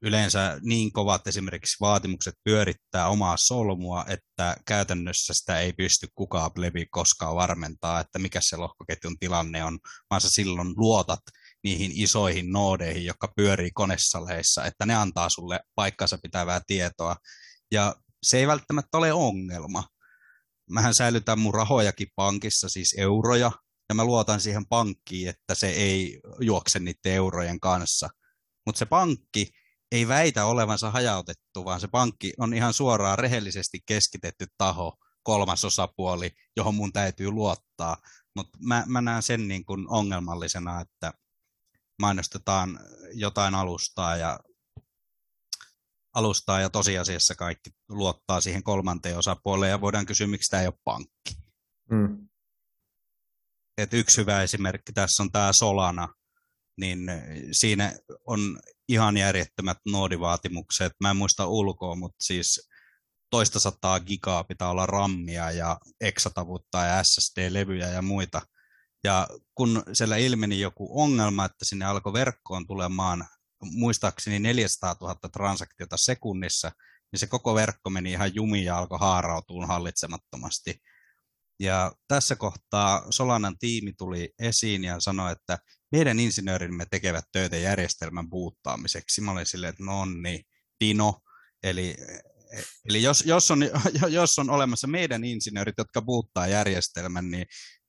[0.05, 6.87] yleensä niin kovat esimerkiksi vaatimukset pyörittää omaa solmua, että käytännössä sitä ei pysty kukaan plevi
[6.87, 9.79] koskaan varmentaa, että mikä se lohkoketjun tilanne on,
[10.11, 11.21] vaan sä silloin luotat
[11.65, 17.17] niihin isoihin noodeihin, jotka pyörii konesaleissa, että ne antaa sulle paikkansa pitävää tietoa.
[17.73, 19.85] Ja se ei välttämättä ole ongelma,
[20.71, 23.53] mähän säilytän mun rahojakin pankissa, siis euroja,
[23.89, 28.09] ja mä luotan siihen pankkiin, että se ei juokse niiden eurojen kanssa.
[28.67, 29.51] Mutta se pankki
[29.95, 36.31] ei väitä olevansa hajautettu, vaan se pankki on ihan suoraan rehellisesti keskitetty taho, kolmas osapuoli,
[36.57, 37.97] johon mun täytyy luottaa.
[38.37, 41.13] Mutta mä, mä näen sen niin kuin ongelmallisena, että
[42.03, 42.81] mainostetaan
[43.13, 44.41] jotain alustaa ja
[46.15, 50.79] alustaa ja tosiasiassa kaikki luottaa siihen kolmanteen osapuoleen ja voidaan kysyä, miksi tämä ei ole
[50.85, 51.37] pankki.
[51.91, 52.29] Mm.
[53.79, 56.09] Et yksi hyvä esimerkki tässä on tämä Solana,
[56.81, 56.99] niin
[57.53, 60.93] siinä on ihan järjettömät noodivaatimukset.
[61.01, 62.69] Mä en muista ulkoa, mutta siis
[63.31, 68.43] toista sataa gigaa pitää olla rammia ja exatavutta ja SSD-levyjä ja muita.
[69.05, 73.25] Ja kun siellä ilmeni joku ongelma, että sinne alkoi verkkoon tulemaan
[73.63, 76.73] muistaakseni 400 000 transaktiota sekunnissa,
[77.13, 80.81] niin se koko verkko meni ihan jumiin ja alkoi haarautua hallitsemattomasti.
[81.61, 85.59] Ja tässä kohtaa Solanan tiimi tuli esiin ja sanoi, että
[85.93, 89.21] meidän insinöörimme tekevät töitä järjestelmän buuttaamiseksi.
[89.21, 90.45] Mä olin silleen, että no niin,
[90.81, 91.21] Dino,
[91.63, 91.97] eli
[92.89, 93.61] Eli jos, jos, on,
[94.11, 97.47] jos on olemassa meidän insinöörit, jotka buuttaa järjestelmän, niin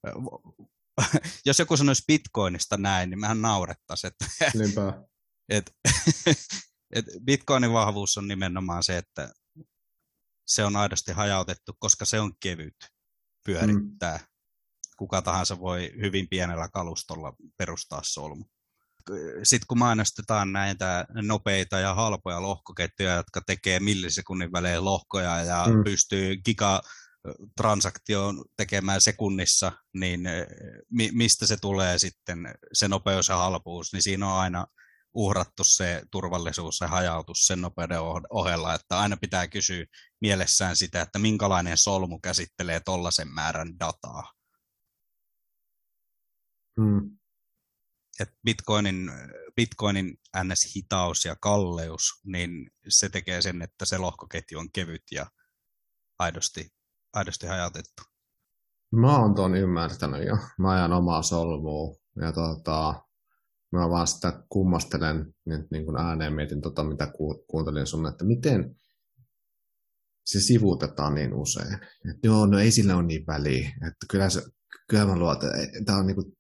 [1.45, 4.11] jos joku sanoisi Bitcoinista näin, niin mehän naurettaisiin.
[4.11, 5.03] Että, Niinpä.
[5.49, 5.71] Et,
[6.95, 9.33] et Bitcoinin vahvuus on nimenomaan se, että
[10.47, 12.75] se on aidosti hajautettu, koska se on kevyt
[13.45, 14.17] pyörittää.
[14.17, 14.25] Mm.
[14.97, 18.45] Kuka tahansa voi hyvin pienellä kalustolla perustaa solmu.
[19.43, 25.83] Sitten kun mainostetaan näitä nopeita ja halpoja lohkoketjuja, jotka tekee millisekunnin välein lohkoja ja mm.
[25.83, 26.81] pystyy giga
[27.57, 30.21] transaktioon tekemään sekunnissa, niin
[30.91, 34.67] mi- mistä se tulee sitten se nopeus ja halpuus, niin siinä on aina
[35.15, 37.99] uhrattu se turvallisuus ja hajautus sen nopeuden
[38.29, 39.85] ohella, että aina pitää kysyä
[40.21, 44.33] mielessään sitä, että minkälainen solmu käsittelee tollaisen määrän dataa.
[46.81, 47.17] Hmm.
[48.19, 49.11] Et Bitcoinin,
[49.55, 55.25] Bitcoinin NS-hitaus ja kalleus, niin se tekee sen, että se lohkoketju on kevyt ja
[56.19, 56.73] aidosti,
[57.13, 58.03] aidosti hajautettu.
[58.91, 60.37] Mä oon tuon ymmärtänyt jo.
[60.57, 63.04] Mä ajan omaa solmua ja tota,
[63.75, 67.11] mä vaan sitä kummastelen nyt niin kuin ääneen mietin tota, mitä
[67.47, 68.75] kuuntelin sun, että miten
[70.25, 71.73] se sivuutetaan niin usein.
[72.09, 73.69] Et joo, no ei sillä ole niin väliä.
[73.69, 74.41] Että kyllä, se,
[74.89, 75.49] kyllä mä luotan,
[75.85, 76.37] tämä on niin kuin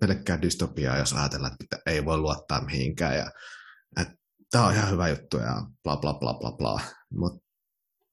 [0.00, 3.16] pelkkää dystopiaa, jos ajatellaan, että ei voi luottaa mihinkään.
[3.16, 3.30] Ja,
[4.00, 4.14] että
[4.50, 6.80] tämä on ihan hyvä juttu ja bla bla bla bla bla.
[7.10, 7.46] Mutta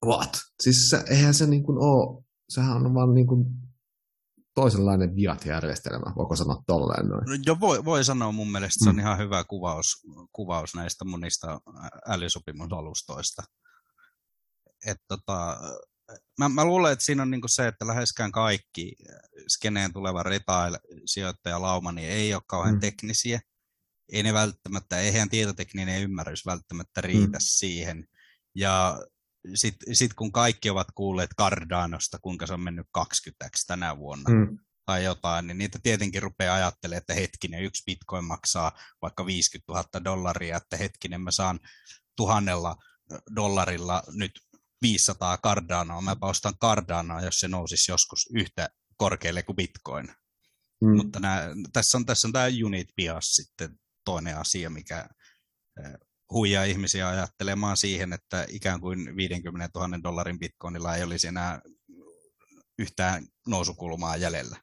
[0.06, 0.38] what?
[0.63, 3.46] Siis se, eihän se niin kuin ole, sehän on vaan niin kuin
[4.58, 7.24] toisenlainen viat-järjestelmä, voiko sanoa tolleen noin?
[7.26, 9.00] No, jo voi, voi sanoa mun mielestä, se on mm.
[9.00, 11.62] ihan hyvä kuvaus, kuvaus näistä monista
[12.08, 13.43] älysopimusalustoista.
[14.86, 15.58] Et tota,
[16.39, 18.96] mä, mä luulen, että siinä on niinku se, että läheskään kaikki
[19.48, 22.80] skeneen tuleva retail-sijoittajalauma niin ei ole kauhean mm.
[22.80, 23.39] teknisiä.
[24.12, 27.41] Ei ne välttämättä, eihän tietotekninen ymmärrys välttämättä riitä mm.
[27.41, 28.08] siihen.
[28.56, 29.00] Ja
[29.55, 34.60] sitten sit kun kaikki ovat kuulleet Cardanosta, kuinka se on mennyt 20 tänä vuonna mm.
[34.86, 40.03] tai jotain, niin niitä tietenkin rupeaa ajattelemaan, että hetkinen, yksi bitcoin maksaa vaikka 50 000
[40.03, 41.60] dollaria, että hetkinen, mä saan
[42.17, 42.75] tuhannella
[43.36, 44.31] dollarilla nyt
[44.81, 50.07] 500 Cardanoa, mä ostan Cardanoa, jos se nousisi joskus yhtä korkealle kuin bitcoin.
[50.81, 50.95] Mm.
[50.97, 55.10] Mutta nää, tässä on, tässä on tämä unit bias sitten toinen asia, mikä
[56.31, 61.61] huijaa ihmisiä ajattelemaan siihen, että ikään kuin 50 000 dollarin bitcoinilla ei olisi enää
[62.79, 64.57] yhtään nousukulmaa jäljellä.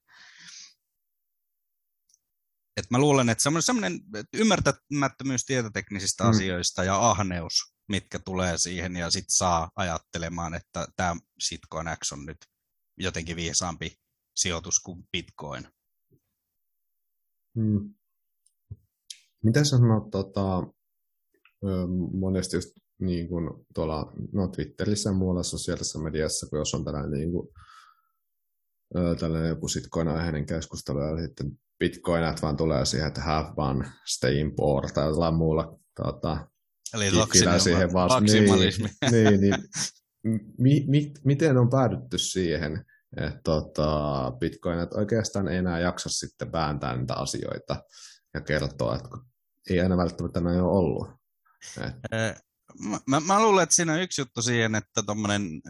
[2.76, 4.00] Et mä luulen, että semmoinen
[4.34, 6.30] ymmärtämättömyys tietoteknisistä mm.
[6.30, 7.52] asioista ja ahneus,
[7.88, 12.38] mitkä tulee siihen ja sitten saa ajattelemaan, että tämä Sitcoin X on nyt
[12.98, 13.96] jotenkin viisaampi
[14.36, 15.68] sijoitus kuin Bitcoin.
[17.54, 17.94] Hmm.
[19.44, 20.66] Mitä sanot tota,
[22.12, 27.10] monesti just niin kuin tuolla no Twitterissä ja muualla sosiaalisessa mediassa, kun jos on tällainen,
[27.10, 27.48] niin kuin,
[29.20, 34.54] tällainen joku sitcoin-aiheinen keskustelu ja sitten bitcoinat vaan tulee siihen, että have fun, stay in
[34.56, 36.46] poor tai jotain muulla tuota,
[36.94, 37.10] Eli
[37.58, 38.44] siihen vaan, niin,
[39.10, 39.54] niin, niin,
[40.58, 42.84] mi, mi, miten on päädytty siihen,
[43.16, 47.82] että tota, bitcoinat oikeastaan ei enää jaksa sitten vääntää niitä asioita
[48.34, 49.08] ja kertoa, että
[49.70, 51.23] ei aina välttämättä näin ole ollut.
[52.78, 55.62] Mä, mä, mä luulen, että siinä on yksi juttu siihen, että tuommoinen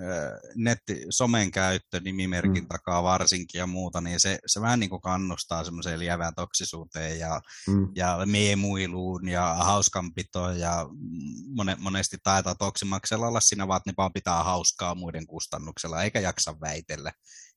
[0.54, 2.68] netti, somen käyttö nimimerkin mm.
[2.68, 7.40] takaa varsinkin ja muuta, niin se, se vähän niin kuin kannustaa semmoiseen lievään toksisuuteen ja,
[7.68, 7.88] mm.
[7.96, 10.86] ja meemuiluun ja hauskanpitoon ja
[11.56, 16.20] mone, monesti taitaa toksimaksella olla siinä vaan, että ne vaan pitää hauskaa muiden kustannuksella, eikä
[16.20, 17.12] jaksa väitellä,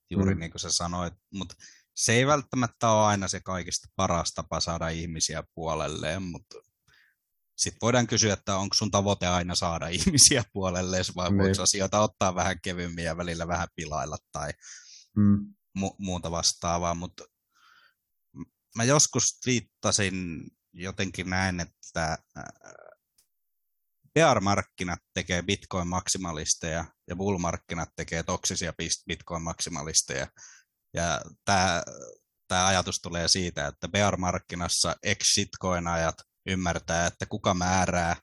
[0.10, 0.40] juuri mm.
[0.40, 1.56] niin kuin sä sanoit, mutta
[1.96, 6.58] se ei välttämättä ole aina se kaikista paras tapa saada ihmisiä puolelleen, mutta
[7.58, 11.38] sitten voidaan kysyä, että onko sun tavoite aina saada ihmisiä puolelle, vai niin.
[11.38, 14.52] voiko asioita ottaa vähän kevyemmin ja välillä vähän pilailla tai
[15.18, 15.54] mm.
[15.80, 17.24] mu- muuta vastaavaa, mutta
[18.76, 22.18] mä joskus viittasin jotenkin näin, että
[24.14, 28.74] bear-markkinat tekee bitcoin-maksimalisteja ja bull-markkinat tekee toksisia
[29.08, 30.28] bitcoin-maksimalisteja.
[30.94, 31.84] Ja tämä,
[32.48, 36.16] tämä ajatus tulee siitä, että bear-markkinassa ex-shitcoin-ajat
[36.48, 38.16] ymmärtää, että kuka määrää,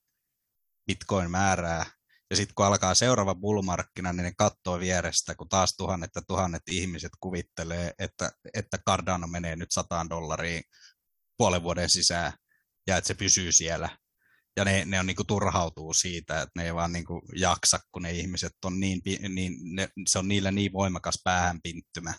[0.86, 1.86] bitcoin määrää,
[2.30, 6.62] ja sitten kun alkaa seuraava bullmarkkina, niin ne katsoo vierestä, kun taas tuhannet ja tuhannet
[6.70, 10.62] ihmiset kuvittelee, että, että Cardano menee nyt sataan dollariin
[11.36, 12.32] puolen vuoden sisään,
[12.86, 13.98] ja että se pysyy siellä.
[14.56, 17.80] Ja ne, ne on niin kuin turhautuu siitä, että ne ei vaan niin kuin jaksa,
[17.92, 22.14] kun ne ihmiset on niin, niin ne, se on niillä niin voimakas päähänpinttymä.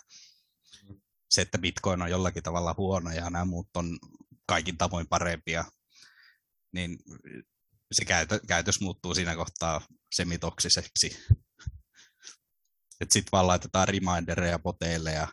[1.30, 3.98] Se, että bitcoin on jollakin tavalla huono ja nämä muut on
[4.46, 5.64] kaikin tavoin parempia,
[6.72, 6.98] niin
[7.92, 9.80] se käytö, käytös muuttuu siinä kohtaa
[10.14, 11.10] semitoksiseksi.
[13.12, 15.28] Sitten vaan laitetaan remindereja poteille ja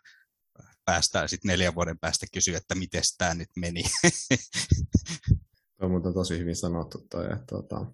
[0.85, 3.83] päästään sitten neljän vuoden päästä kysyä, että miten tämä nyt meni.
[5.79, 7.85] Tuo on tosi hyvin sanottu toi, että tuota,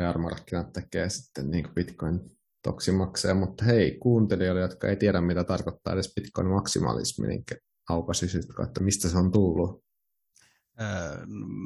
[0.00, 2.20] VR-markkinat tekee sitten niin Bitcoin
[2.62, 7.44] toksimakseja, mutta hei, kuuntelijoille, jotka ei tiedä, mitä tarkoittaa edes Bitcoin maksimalismi, niin
[7.88, 9.84] aukaisisitko, että mistä se on tullut?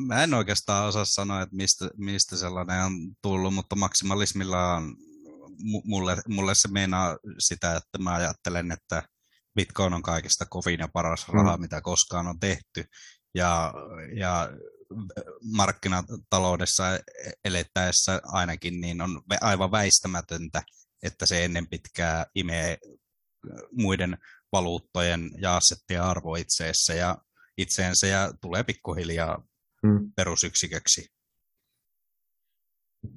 [0.06, 2.92] Mä en oikeastaan osaa sanoa, että mistä, mistä sellainen on
[3.22, 4.96] tullut, mutta maksimalismilla on,
[5.84, 9.02] mulle, mulle se meinaa sitä, että mä ajattelen, että
[9.54, 11.60] Bitcoin on kaikista kovin ja paras raha, mm.
[11.60, 12.84] mitä koskaan on tehty.
[13.34, 13.74] Ja,
[14.16, 14.48] ja
[15.56, 17.00] markkinataloudessa e-,
[17.44, 20.62] elettäessä ainakin niin on aivan väistämätöntä,
[21.02, 22.78] että se ennen pitkää imee
[23.72, 24.18] muiden
[24.52, 26.94] valuuttojen ja assettien arvo itseessä.
[26.94, 27.18] Ja
[27.58, 29.46] itseensä ja tulee pikkuhiljaa
[29.86, 30.12] hmm.
[30.16, 31.06] perusyksiköksi.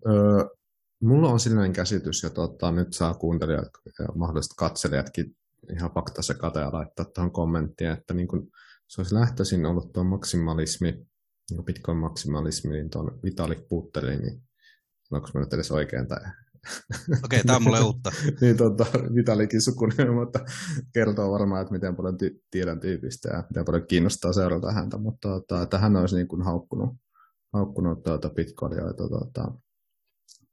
[0.08, 0.46] Öö,
[1.02, 5.38] mulla on sellainen käsitys, ja tota, nyt saa kuuntelijat ja mahdollisesti katselijatkin
[5.74, 8.52] ihan fakta se ja laittaa tuohon kommenttiin, että niin kun
[8.88, 10.92] se olisi lähtöisin ollut tuo maksimalismi,
[11.52, 14.44] niin Bitcoin-maksimalismi, niin tuon Vitalik Buterin, niin
[15.12, 16.20] onko mä nyt edes oikein tai
[17.10, 18.12] Okei, okay, tämä on mulle uutta.
[18.42, 20.40] niin tota, Vitalikin sukunimi, mutta
[20.94, 25.30] kertoo varmaan, että miten paljon ty- tiedän tyypistä ja miten paljon kiinnostaa seurata häntä, mutta
[25.30, 26.90] tota, että hän olisi niin kuin haukkunut,
[27.54, 29.52] haukkunut tuota bitcoinioita tuota,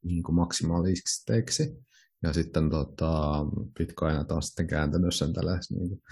[0.05, 1.79] niin kuin maksimalisteiksi.
[2.23, 3.45] Ja sitten tota,
[3.79, 6.03] Bitcoin taas sitten kääntänyt sen tällaisen niin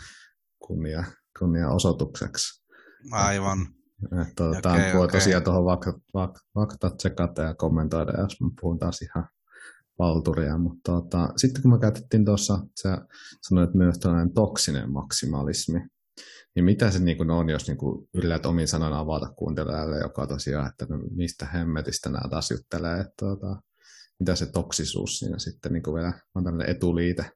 [0.58, 1.04] kunnia,
[1.38, 2.64] kunnia osoitukseksi.
[3.10, 3.58] Aivan.
[4.36, 5.20] Tuota, okay, voi okay.
[5.20, 9.28] tosiaan tuohon vakta, vakta, vakta tsekata ja kommentoida, jos mä puhun taas ihan
[9.98, 12.98] valturia, mutta tota, sitten kun me käytettiin tuossa, sä
[13.48, 15.80] sanoit myös tällainen toksinen maksimalismi,
[16.54, 17.78] niin mitä se niin on, jos niin
[18.14, 23.14] yrität omin sanan avata kuuntelijalle, joka tosiaan, että no, mistä hemmetistä nämä taas juttelee, että
[23.16, 23.62] tota,
[24.20, 27.30] mitä se toksisuus siinä sitten niin vielä on tämmöinen etuliite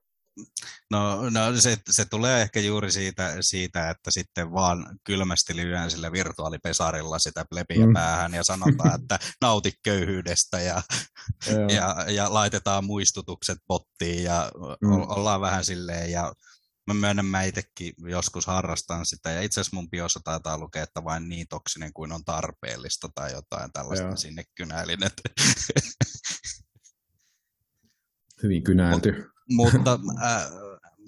[0.91, 6.13] No, no se, se, tulee ehkä juuri siitä, siitä, että sitten vaan kylmästi lyön sillä
[6.13, 7.93] virtuaalipesarilla sitä plebiä mm.
[7.93, 10.83] päähän ja sanotaan, että nauti köyhyydestä ja,
[11.75, 14.91] ja, ja laitetaan muistutukset pottiin ja mm.
[14.91, 16.33] ollaan vähän silleen ja
[16.87, 21.05] mä myönnän, mä itsekin joskus harrastan sitä, ja itse asiassa mun biossa taitaa lukea, että
[21.05, 24.17] vain niin toksinen kuin on tarpeellista tai jotain tällaista Joo.
[24.17, 24.99] sinne kynäilin.
[28.43, 30.51] Hyvin kynäilty mutta, äh,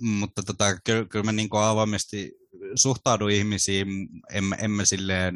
[0.01, 2.33] mutta tota, kyllä, kyllä mä niin avoimesti
[2.75, 3.87] suhtaudun ihmisiin,
[4.33, 5.35] emme, emme silleen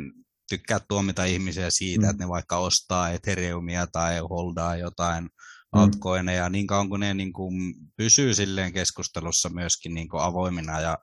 [0.48, 2.10] tykkää tuomita ihmisiä siitä, mm.
[2.10, 5.30] että ne vaikka ostaa Ethereumia tai holdaa jotain mm.
[5.72, 10.98] altcoineja, niin kauan kuin ne niin kuin pysyy silleen keskustelussa myöskin niin kuin avoimina ja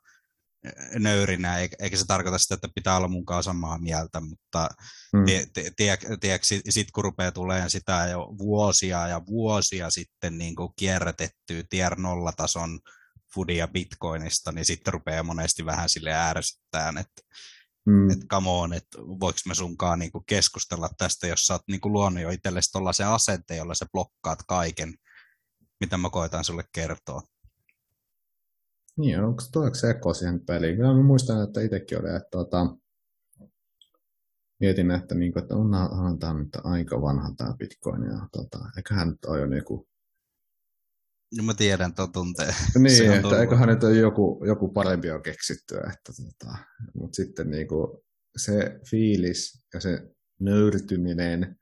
[1.00, 4.70] nöyrinä, eikä se tarkoita sitä, että pitää olla mukaan samaa mieltä, mutta
[5.14, 5.26] mm.
[6.20, 11.96] tiedätkö, sitten kun rupeaa tulemaan sitä jo vuosia ja vuosia sitten niin kuin kierrätettyä tier
[11.96, 12.80] nollatason
[13.36, 17.22] foodia bitcoinista, niin sitten rupeaa monesti vähän sille ärsyttään, että
[17.86, 18.10] mm.
[18.10, 21.82] et come on, että voiko me sunkaan niin kuin keskustella tästä, jos sä oot niin
[21.82, 24.94] kuin luonut jo itsellesi tuollaisen asenteen, jolla sä blokkaat kaiken,
[25.80, 27.22] mitä mä koitan sulle kertoa.
[28.98, 30.76] Niin, onko tuleeko se eko siihen peliin?
[30.76, 32.76] Kyllä mä muistan, että itsekin oli, että tuota,
[34.60, 39.10] mietin, että, niin kuin, että onhan tämä nyt aika vanha tämä Bitcoin, ja tota, eiköhän
[39.10, 39.88] nyt ole jo joku...
[41.38, 42.54] No mä tiedän tuon tunteen.
[42.80, 43.40] Niin, että tullut.
[43.40, 46.58] eiköhän nyt ole joku, joku parempi on keksitty, että tota,
[46.94, 47.88] mutta sitten niin kuin,
[48.38, 51.56] se fiilis ja se nöyrtyminen,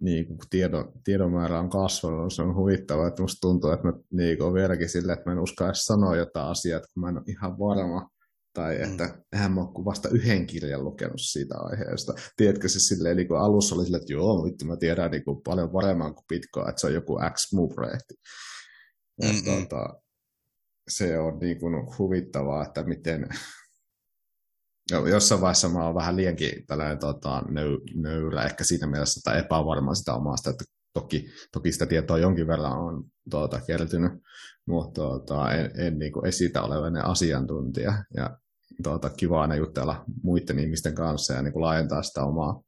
[0.00, 3.92] niin kuin tiedon, tiedon määrä on kasvanut, se on huvittavaa, että musta tuntuu, että mä
[4.12, 7.24] niin kuin, vieläkin sille, että mä en uskalla sanoa jotain asiaa, kun mä en ole
[7.26, 8.10] ihan varma,
[8.54, 8.84] tai mm.
[8.84, 9.38] että mm.
[9.38, 12.14] hän on vasta yhden kirjan lukenut siitä aiheesta.
[12.36, 15.42] Tiedätkö se silleen, niin kuin alussa oli silleen, että joo, vittu mä tiedän niin kuin
[15.42, 18.14] paljon paremmin kuin Bitcoin, että se on joku X-move-projekti.
[19.44, 20.00] Tuota,
[20.88, 23.28] se on niin kuin huvittavaa, että miten
[24.90, 29.94] jossain vaiheessa mä oon vähän liiankin tällainen tota, nöy, nöyrä ehkä siinä mielessä, tai epävarma
[29.94, 34.12] sitä omasta, että toki, toki sitä tietoa jonkin verran on tuota, kertynyt,
[34.66, 38.04] mutta tuota, en, en niin kuin esitä olevan asiantuntija.
[38.16, 38.38] Ja
[38.82, 42.62] tuota, kiva aina jutella muiden ihmisten kanssa ja niin kuin laajentaa sitä omaa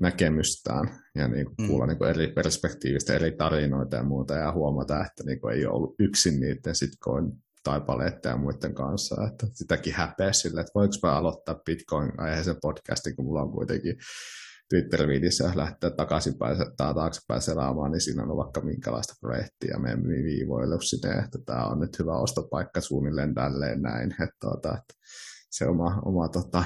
[0.00, 1.66] näkemystään ja niin kuin mm.
[1.66, 5.66] kuulla niin kuin eri perspektiivistä, eri tarinoita ja muuta ja huomata, että niin kuin ei
[5.66, 10.94] ole ollut yksin niiden sitcoin taipaleiden ja muiden kanssa, että sitäkin häpeä sille, että voiko
[11.02, 13.96] mä aloittaa Bitcoin-aiheisen podcastin, kun mulla on kuitenkin
[14.68, 21.10] Twitter-viidissä lähteä takaisinpäin tai taaksepäin selaamaan, niin siinä on vaikka minkälaista projektia me viivoilu sinne,
[21.10, 24.94] että tämä on nyt hyvä ostopaikka suunnilleen tälleen näin, että, tuota, että
[25.50, 26.64] se oma, oma tota,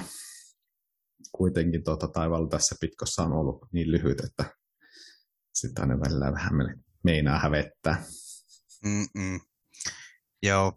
[1.32, 4.44] kuitenkin tota, taivaalla tässä pitkossa on ollut niin lyhyt, että
[5.54, 8.04] sitä aina välillä vähän meinaa hävettää.
[8.84, 9.40] Mm-mm.
[10.42, 10.72] Joo,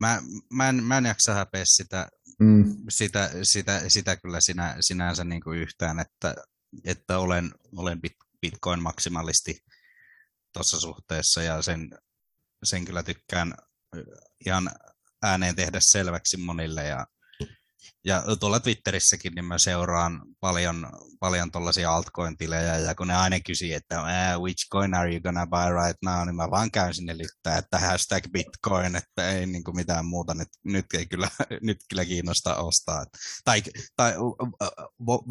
[0.00, 2.08] mä, mä, en, mä en jaksa häpeä sitä,
[2.40, 2.76] mm.
[2.88, 6.34] sitä, sitä, sitä kyllä sinä, sinänsä niin kuin yhtään, että,
[6.84, 8.00] että olen, olen
[8.40, 9.64] Bitcoin maksimalisti
[10.52, 11.98] tuossa suhteessa ja sen,
[12.64, 13.54] sen kyllä tykkään
[14.46, 14.70] ihan
[15.22, 17.06] ääneen tehdä selväksi monille ja
[18.04, 23.72] ja tuolla Twitterissäkin niin mä seuraan paljon, paljon tuollaisia altcoin-tilejä, ja kun ne aina kysyy,
[23.72, 24.04] että
[24.38, 27.78] which coin are you gonna buy right now, niin mä vaan käyn sinne lyttää, että
[27.78, 31.28] hashtag bitcoin, että ei niin kuin mitään muuta, nyt, nyt ei kyllä,
[31.62, 33.04] nyt kyllä kiinnosta ostaa.
[33.44, 33.62] Tai,
[33.96, 34.14] tai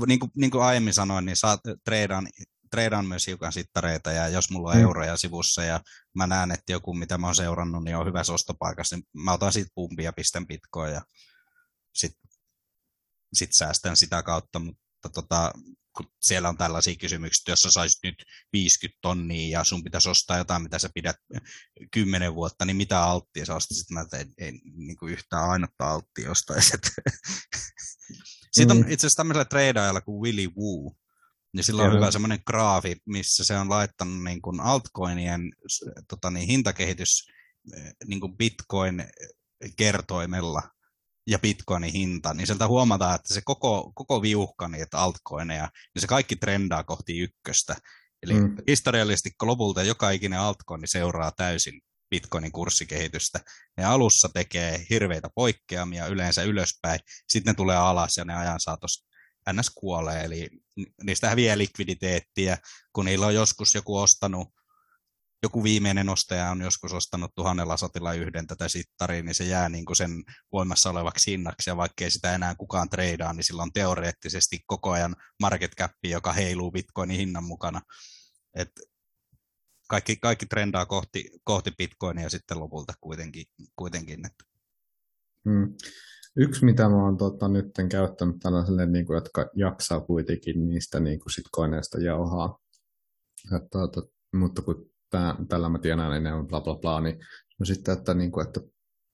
[0.08, 2.28] niin, kuin, niin kuin aiemmin sanoin, niin saat treidaan
[2.74, 4.84] treidaan myös hiukan sittareita ja jos mulla on mm.
[4.84, 5.80] euroja sivussa ja
[6.16, 9.54] mä näen, että joku mitä mä oon seurannut, niin on hyvässä ostopaikassa, niin mä otan
[9.54, 11.02] siitä pumpia ja pistän bitcoin ja
[11.96, 12.22] sitten
[13.34, 15.52] sit säästän sitä kautta, mutta tota,
[15.98, 20.10] kun siellä on tällaisia kysymyksiä, että jos sä saisit nyt 50 tonnia ja sun pitäisi
[20.10, 21.16] ostaa jotain, mitä sä pidät
[21.92, 23.90] 10 vuotta, niin mitä alttia sä ostaisit?
[23.90, 26.72] Mä en, en niin kuin yhtään ainutta alttia ostaisi.
[28.52, 28.92] Sitten on mm.
[28.92, 30.96] itse asiassa tämmöisellä treidaajalla kuin Willy Woo,
[31.54, 31.96] niin sillä on Joo.
[31.96, 35.42] hyvä semmoinen graafi, missä se on laittanut niin kuin altcoinien
[36.08, 37.28] tota niin, hintakehitys
[37.78, 39.06] eh, niin kuin bitcoin
[39.78, 40.62] kertoimella
[41.28, 46.08] ja bitcoinin hinta, niin sieltä huomataan, että se koko, koko viuhka niitä altcoineja, niin se
[46.08, 47.76] kaikki trendaa kohti ykköstä.
[48.24, 48.56] Eli mm.
[48.68, 53.40] historiallisesti lopulta joka ikinen altcoin seuraa täysin bitcoinin kurssikehitystä.
[53.78, 59.06] Ne alussa tekee hirveitä poikkeamia yleensä ylöspäin, sitten ne tulee alas ja ne ajan saatossa
[59.54, 59.72] ns.
[59.76, 60.50] kuolee, eli
[61.04, 62.58] niistä häviää likviditeettiä,
[62.94, 64.48] kun niillä on joskus joku ostanut
[65.44, 69.86] joku viimeinen ostaja on joskus ostanut tuhannella satilla yhden tätä sittaria, niin se jää niin
[69.86, 74.60] kuin sen voimassa olevaksi hinnaksi, ja vaikkei sitä enää kukaan treidaa, niin sillä on teoreettisesti
[74.66, 77.82] koko ajan market cap, joka heiluu bitcoinin hinnan mukana.
[78.56, 78.70] Et
[79.90, 83.46] kaikki, kaikki trendaa kohti, kohti bitcoinia sitten lopulta kuitenkin.
[83.76, 84.44] kuitenkin että.
[85.50, 85.74] Hmm.
[86.38, 91.20] Yksi, mitä mä oon tota, nyt käyttänyt tällaiselle, niin kuin, jotka jaksaa kuitenkin niistä niin
[91.20, 92.60] kuin sitcoineista jauhaa.
[93.56, 94.02] Että, tota,
[94.34, 97.20] mutta kun tää, tällä mä tiedän, niin ne on bla bla bla, niin
[97.60, 98.62] no sitten, että, niin kuin, että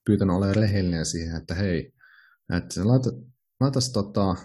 [0.06, 1.94] pyytän olemaan rehellinen siihen, että hei,
[2.58, 3.10] että laita,
[3.60, 4.36] laita tota,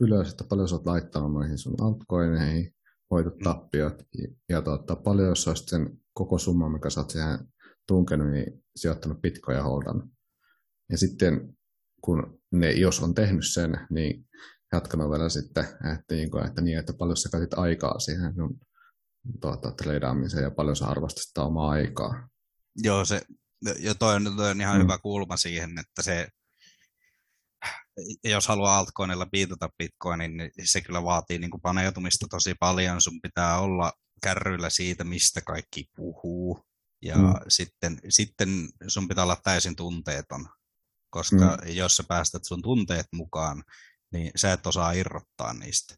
[0.00, 2.74] ylös, että paljon sä oot laittanut noihin sun altcoineihin,
[3.10, 3.44] voitot mm.
[3.44, 7.38] tappiot, ja, ja tota, paljon jos olisit sen koko summa, mikä sä oot siihen
[7.88, 10.10] tunkenut, niin sijoittanut bitcoin holdannut.
[10.90, 11.56] Ja sitten
[12.02, 14.26] kun ne, jos on tehnyt sen, niin
[14.72, 18.60] jatkanut vielä sitten, että, niin kuin, että, niin, että paljon sä käytit aikaa siihen sun
[19.40, 22.28] tuota, treidaamiseen ja paljon sä arvostat sitä omaa aikaa.
[22.76, 23.20] Joo, se,
[23.78, 24.82] ja toi on, toi on ihan mm.
[24.82, 26.28] hyvä kulma siihen, että se,
[28.24, 33.00] jos haluaa altcoinilla biitata bitcoinin, niin se kyllä vaatii niin kuin paneutumista tosi paljon.
[33.00, 36.64] Sun pitää olla kärryillä siitä, mistä kaikki puhuu.
[37.02, 37.34] Ja mm.
[37.48, 40.48] sitten, sitten sun pitää olla täysin tunteeton,
[41.10, 41.68] koska mm.
[41.68, 43.64] jos sä päästät sun tunteet mukaan,
[44.12, 45.94] niin sä et osaa irrottaa niistä.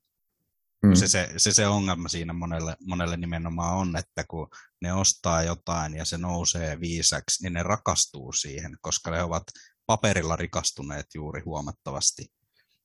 [0.87, 0.95] Mm.
[0.95, 4.49] Se, se, se, se ongelma siinä monelle, monelle nimenomaan on, että kun
[4.83, 9.43] ne ostaa jotain ja se nousee viisaksi, niin ne rakastuu siihen, koska ne ovat
[9.87, 12.26] paperilla rikastuneet juuri huomattavasti.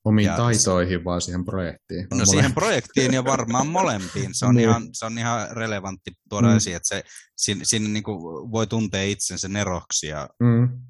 [0.04, 2.06] Omiin Ja- taitoihin vai siihen projektiin?
[2.14, 4.34] No siihen projektiin ja varmaan molempiin.
[4.34, 4.68] Se on, Niin.
[4.68, 6.56] ihan, se on ihan relevantti tuoda Mm.
[6.56, 7.02] esiin, että se,
[7.36, 10.80] siinä, siinä niin kuin voi tuntea itsensä neroksi ja, Mm.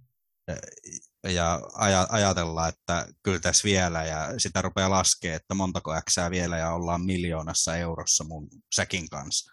[1.24, 6.58] Ja aja, ajatella, että kyllä tässä vielä ja sitä rupeaa laskea, että montako äksää vielä
[6.58, 9.52] ja ollaan miljoonassa eurossa mun säkin kanssa.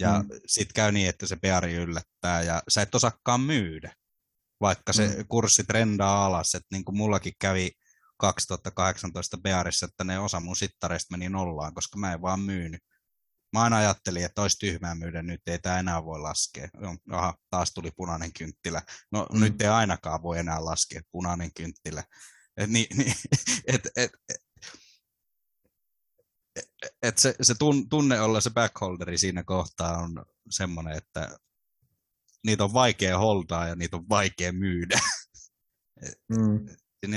[0.00, 0.28] Ja Mm.
[0.34, 0.40] mm.
[0.46, 3.92] sitten käy niin, että se peari yllättää ja sä et osakkaan myydä,
[4.60, 5.24] vaikka se Mm.
[5.28, 6.54] kurssi trendaa alas.
[6.54, 7.70] Että niin kuin mullakin kävi
[8.16, 12.80] 2018 bearissa, että ne osa mun sittareista meni nollaan, koska mä en vaan myynyt.
[13.52, 16.68] Mä aina ajattelin, että olisi tyhmää myydä, nyt ei tämä enää voi laskea.
[17.12, 18.82] Aha, taas tuli punainen kynttilä.
[19.12, 19.40] No Mm.
[19.40, 22.04] nyt ei ainakaan voi enää laskea punainen kynttilä.
[22.56, 23.14] Et, niin, niin,
[23.74, 24.40] et, et, et,
[27.02, 31.38] et, se, se tun, tunne olla se backholderi siinä kohtaa on semmoinen, että
[32.46, 35.00] niitä on vaikea holdaa ja niitä on vaikea myydä.
[36.28, 36.66] Mm.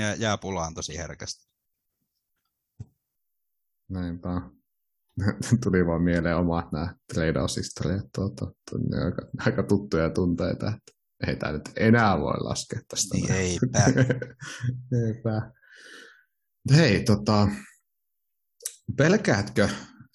[0.00, 1.48] Jää- jää pulaan tosi herkästi.
[3.90, 4.28] Näinpä.
[5.64, 8.06] Tuli vaan mieleen omat nämä treidaushistoriat.
[8.14, 8.52] Tuota,
[9.04, 10.92] aika, aika tuttuja tunteita, että
[11.26, 13.14] ei tämä nyt enää voi laskea tästä.
[13.14, 13.84] Niin eipä.
[15.06, 15.52] Eipä.
[16.76, 17.48] Hei, tota,
[18.96, 19.68] pelkäätkö,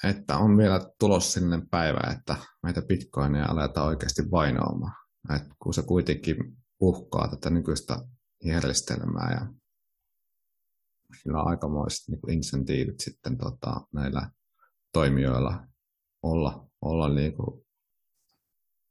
[0.04, 4.94] että on vielä tulossa sinne päivä, että meitä bitcoineja aletaan oikeasti vainoamaan?
[5.36, 6.36] Et kun se kuitenkin
[6.80, 7.98] uhkaa tätä nykyistä
[8.46, 9.54] järjestelmää ja
[11.24, 14.30] sillä on aikamoiset niin insentiivit sitten tota, näillä
[14.98, 15.68] toimijoilla
[16.24, 17.66] olla, olla niin kuin,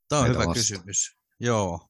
[0.09, 0.55] Tämä on hyvä vastaan.
[0.55, 1.17] kysymys.
[1.41, 1.89] Joo.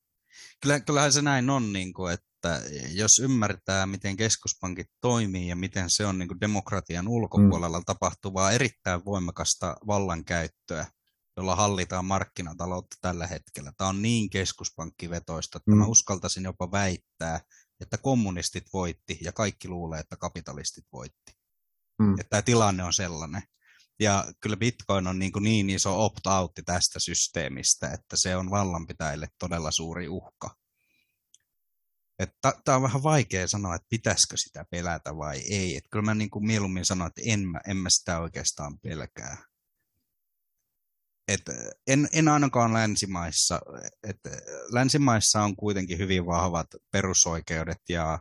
[0.63, 2.63] Kyllä, kyllähän se näin on, niin kuin, että
[2.93, 7.85] jos ymmärtää, miten keskuspankit toimii ja miten se on niin kuin demokratian ulkopuolella mm.
[7.85, 10.87] tapahtuvaa erittäin voimakasta vallankäyttöä,
[11.37, 13.73] jolla hallitaan markkinataloutta tällä hetkellä.
[13.77, 15.79] Tämä on niin keskuspankkivetoista, että mm.
[15.79, 17.41] mä uskaltaisin jopa väittää,
[17.81, 21.33] että kommunistit voitti ja kaikki luulee, että kapitalistit voitti.
[21.99, 22.13] Mm.
[22.13, 23.43] Että tämä tilanne on sellainen.
[24.01, 29.29] Ja kyllä Bitcoin on niin, kuin niin iso opt-outti tästä systeemistä, että se on vallanpitäjille
[29.39, 30.57] todella suuri uhka.
[32.65, 35.77] Tämä on vähän vaikea sanoa, että pitäisikö sitä pelätä vai ei.
[35.77, 39.37] Että kyllä mä niin kuin mieluummin sanon, että en mä, en mä sitä oikeastaan pelkää.
[41.29, 41.43] Et
[41.87, 43.61] en, en ainakaan länsimaissa.
[44.03, 44.21] Et
[44.73, 48.19] länsimaissa on kuitenkin hyvin vahvat perusoikeudet ja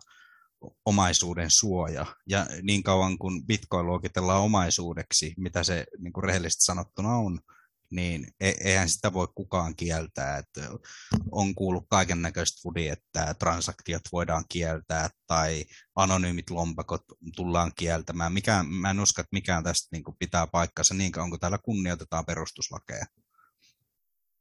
[0.85, 2.05] omaisuuden suoja.
[2.29, 7.39] Ja niin kauan kun bitcoin luokitellaan omaisuudeksi, mitä se niin kuin rehellisesti sanottuna on,
[7.91, 10.37] niin e- eihän sitä voi kukaan kieltää.
[10.37, 10.61] Että
[11.31, 17.01] on kuullut kaiken näköistä fudi, että transaktiot voidaan kieltää tai anonyymit lompakot
[17.35, 18.33] tullaan kieltämään.
[18.33, 21.57] Mikään, mä en usko, että mikään tästä niin kuin pitää paikkansa niin kauan kuin täällä
[21.57, 23.05] kunnioitetaan perustuslakeja.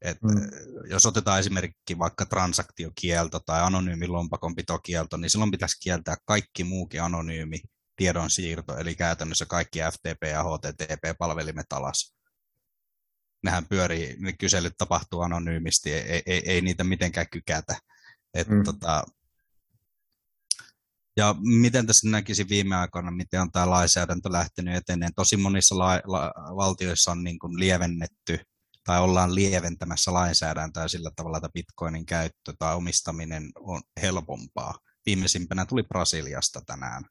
[0.05, 0.31] Et, Mm.
[0.41, 0.49] mm.
[0.91, 7.03] Jos otetaan esimerkki vaikka transaktiokielto tai anonyymi lompakon pitokielto, niin silloin pitäisi kieltää kaikki muukin
[7.03, 7.61] anonyymi
[7.97, 12.15] tiedonsiirto, eli käytännössä kaikki FTP ja HTTP-palvelimet alas.
[13.45, 17.77] Nehän pyörii, ne kyselyt tapahtuu anonyymisti, ei, ei, ei niitä mitenkään kykätä.
[18.35, 18.63] Et, Mm.
[18.65, 19.05] tota,
[21.17, 25.15] ja miten tässä näkisi viime aikoina, miten on tämä lainsäädäntö lähtenyt eteneen.
[25.17, 28.39] Tosi monissa la, la, valtioissa on niin kuin lievennetty
[28.85, 34.75] tai ollaan lieventämässä lainsäädäntöä sillä tavalla, että bitcoinin käyttö tai omistaminen on helpompaa.
[35.07, 37.05] Viimeisimpänä tuli Brasiliasta tänään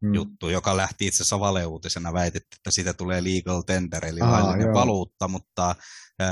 [0.00, 4.32] mm, juttu, joka lähti itse asiassa valeuutisena, väitettiin, että siitä tulee legal tender, eli Aa,
[4.32, 4.74] laillinen joo.
[4.74, 5.74] valuutta, mutta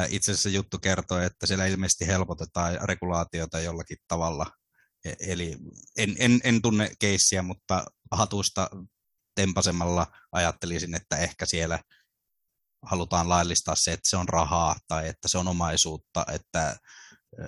[0.09, 4.47] itse asiassa juttu kertoo, että siellä ilmeisesti helpotetaan regulaatiota jollakin tavalla.
[5.05, 5.57] E- Eli
[5.99, 8.71] en, en, en tunne keissiä, mutta hatusta
[9.35, 11.79] tempasemalla ajattelisin, että ehkä siellä
[12.83, 16.77] halutaan laillistaa se, että se on rahaa tai että se on omaisuutta, että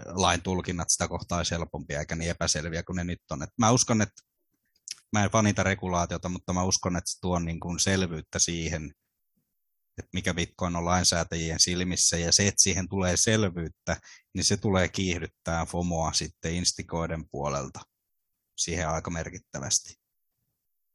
[0.07, 3.43] lain tulkinnat sitä kohtaa olisi helpompia eikä niin epäselviä kuin ne nyt on.
[3.43, 4.23] Et mä uskon, että
[5.13, 8.95] mä en fanita regulaatiota, mutta mä uskon, että se tuo niin kuin selvyyttä siihen,
[9.99, 14.01] että mikä Bitcoin on lainsäätäjien silmissä, ja se, että siihen tulee selvyyttä,
[14.35, 17.81] niin se tulee kiihdyttää FOMOa sitten instikoiden puolelta
[18.57, 20.00] siihen aika merkittävästi.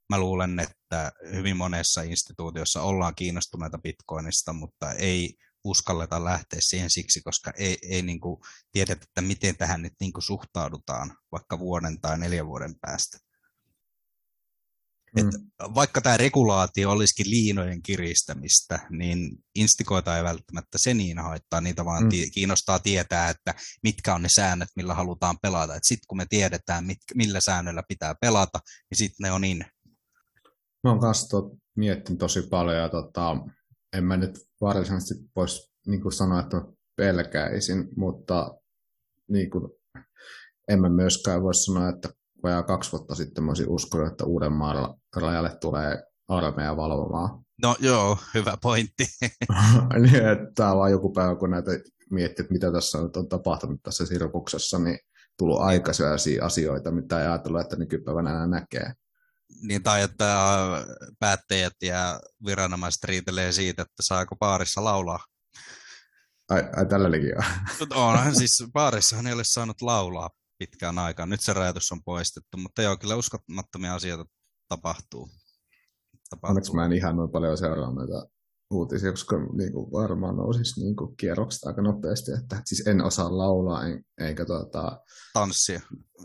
[0.10, 7.22] Mä luulen, että hyvin monessa instituutiossa ollaan kiinnostuneita Bitcoinista, mutta ei uskalleta lähteä siihen siksi,
[7.22, 8.38] koska ei, ei niin kuin
[8.72, 13.18] tiedetä, että miten tähän nyt niin kuin suhtaudutaan vaikka vuoden tai neljän vuoden päästä.
[15.18, 15.26] Et
[15.76, 22.03] vaikka tämä regulaatio olisikin liinojen kiristämistä, niin instikoita ei välttämättä se niin haittaa, niitä vaan
[22.03, 22.10] Mm.
[22.10, 23.53] ti- kiinnostaa tietää, että
[23.84, 25.74] mitkä on ne säännöt, millä halutaan pelata.
[25.82, 28.60] Sitten kun me tiedetään, mit, millä säännöillä pitää pelata,
[28.91, 29.66] niin sitten ne on in.
[30.86, 33.38] Mä oon kanssa tot, miettinyt tosi paljon ja tota,
[33.93, 36.63] en mä nyt varsinaisesti voisi niin kuin sanoa, että mä
[36.95, 38.57] pelkäisin, mutta
[39.27, 39.71] niin kuin,
[40.67, 42.09] en mä myöskään voi sanoa, että
[42.43, 47.39] vajaa kaksi vuotta sitten mä olisin uskonut, että Uudenmaan rajalle tulee armeija valvomaan.
[47.61, 49.07] No joo, hyvä pointti.
[50.01, 51.71] niin, että tämä on vaan joku päivä, kun näitä
[52.09, 54.99] miettii, että mitä tässä nyt on tapahtunut tässä sirkuksessa, niin
[55.38, 55.91] tullut aika
[56.41, 58.93] asioita, mitä ei ajatellut, että nykypäivänä enää näkee.
[59.62, 60.36] Niin, tai että
[61.20, 65.26] päättäjät ja viranomaiset riitelee siitä, että saako baarissa laulaa.
[66.50, 67.43] Ai, ai tällä likiä.
[67.96, 71.30] Onhan siis baarissahan ei ole saanut laulaa pitkään aikaan.
[71.30, 74.26] Nyt se rajoitus on poistettu, mutta joo, kyllä uskomattomia asioita
[74.70, 75.30] tapahtuu.
[76.30, 76.50] tapahtuu.
[76.50, 78.34] Onneksi mä en ihan noin paljon seuraa näitä
[78.72, 82.32] uutisia, koska niin kuin varmaan nousisi niin kuin kierrokset aika nopeasti.
[82.32, 85.01] Että, siis en osaa laulaa, en, eikä tuota,
[85.34, 85.82] tanssia.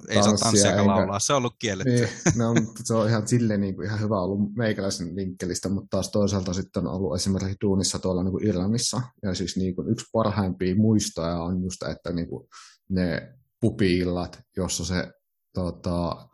[0.08, 1.92] Ei tanssia, saa tanssia eikä laulaa, se on ollut kielletty.
[1.92, 6.10] Niin, no, se on ihan silleen niin kuin, ihan hyvä ollut meikäläisen vinkkelistä, mutta taas
[6.10, 9.02] toisaalta sitten on ollut esimerkiksi duunissa tuolla niin kuin Irlannissa.
[9.22, 12.48] Ja siis niin kuin, yksi parhaimpia muistoja on just, että niin kuin,
[12.88, 15.12] ne pupiillat, jossa se
[15.54, 16.28] tota,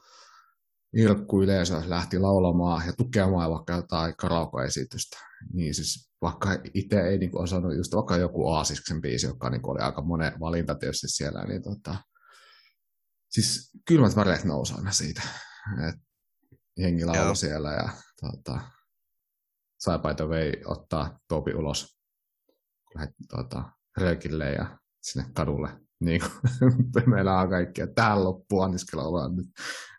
[0.96, 5.16] Ilkku yleisö lähti laulamaan ja tukemaan vaikka jotain karaoke-esitystä.
[5.52, 9.80] Niin siis vaikka itse ei niin osannut just vaikka joku Aasisksen biisi, joka niin oli
[9.80, 11.96] aika monen valinta tietysti siellä, niin tota,
[13.30, 15.22] siis kylmät väreet nousi aina siitä,
[15.88, 16.02] että
[16.76, 17.88] jengi lauloi siellä ja
[18.20, 18.60] tota,
[19.78, 21.98] Saipaita vei ottaa Topi ulos
[22.94, 27.86] lähdet tota, röykille ja sinne kadulle niin kuin, meillä on kaikkea.
[27.86, 29.46] Tähän loppuun anniskella nyt.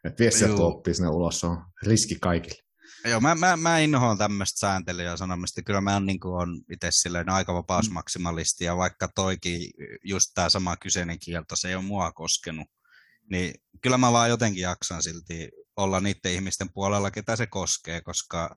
[0.04, 2.67] Että vie sieltä oppii sinne ulos, se on riski kaikille.
[3.06, 5.62] Joo, mä, mä, mä inhoan tämmöistä sääntelyä sanomista.
[5.62, 9.72] Kyllä mä niin on itse silleen aika vapausmaksimalisti, ja vaikka toikin,
[10.04, 12.68] just tämä sama kyseinen kielto, se ei ole mua koskenut,
[13.32, 18.56] niin kyllä mä vaan jotenkin jaksan silti olla niiden ihmisten puolella, ketä se koskee, koska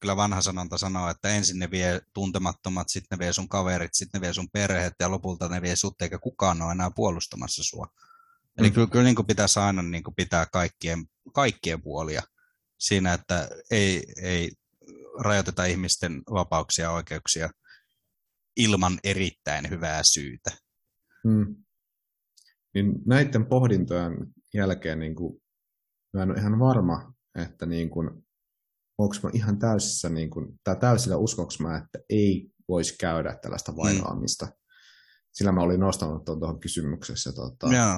[0.00, 4.20] kyllä vanha sanonta sanoo, että ensin ne vie tuntemattomat, sitten ne vie sun kaverit, sitten
[4.20, 7.86] ne vie sun perheet ja lopulta ne vie sut, eikä kukaan ole enää puolustamassa sua.
[8.58, 8.74] Eli mm.
[8.74, 11.04] kyllä, kyllä niin kuin pitäisi aina niin kuin pitää kaikkien,
[11.34, 12.22] kaikkien puolia
[12.86, 14.52] siinä, että ei, ei
[15.20, 17.50] rajoiteta ihmisten vapauksia ja oikeuksia
[18.56, 20.50] ilman erittäin hyvää syytä.
[21.24, 21.56] Mm.
[22.74, 24.16] Niin näiden pohdintojen
[24.54, 25.42] jälkeen niin kuin,
[26.12, 28.10] mä en ole ihan varma, että niin kuin,
[28.98, 33.72] onko mä ihan täysissä, niin kuin, tai täysillä uskoks mä, että ei voisi käydä tällaista
[33.72, 33.76] mm.
[33.76, 34.46] vainoamista.
[34.46, 34.52] Mm.
[35.32, 37.32] Sillä mä olin nostanut tuon tuohon kysymyksessä.
[37.32, 37.74] Tota...
[37.74, 37.92] Joo.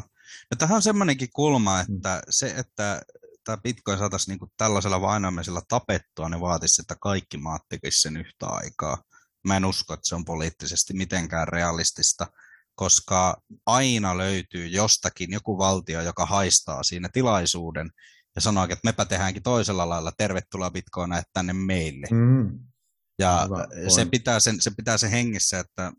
[0.51, 1.97] No, tähän on semmoinenkin kulma, mm.
[1.97, 2.23] että mm.
[2.31, 3.03] se, että
[3.47, 8.47] tämä Bitcoin saataisiin niin tällaisella vainoamisella tapettua, niin vaatisi, että kaikki maat tekisivät sen yhtä
[8.47, 9.03] aikaa.
[9.45, 12.27] Mä en usko, että se on poliittisesti mitenkään realistista,
[12.75, 13.37] koska
[13.67, 17.91] aina löytyy jostakin joku valtio, joka haistaa siinä tilaisuuden
[18.35, 22.07] ja sanoo, että mepä tehdäänkin toisella lailla, tervetuloa Bitcoina tänne meille.
[22.11, 22.59] Mm.
[23.19, 23.49] Ja
[23.95, 25.93] se pitää, sen, se pitää sen hengissä, että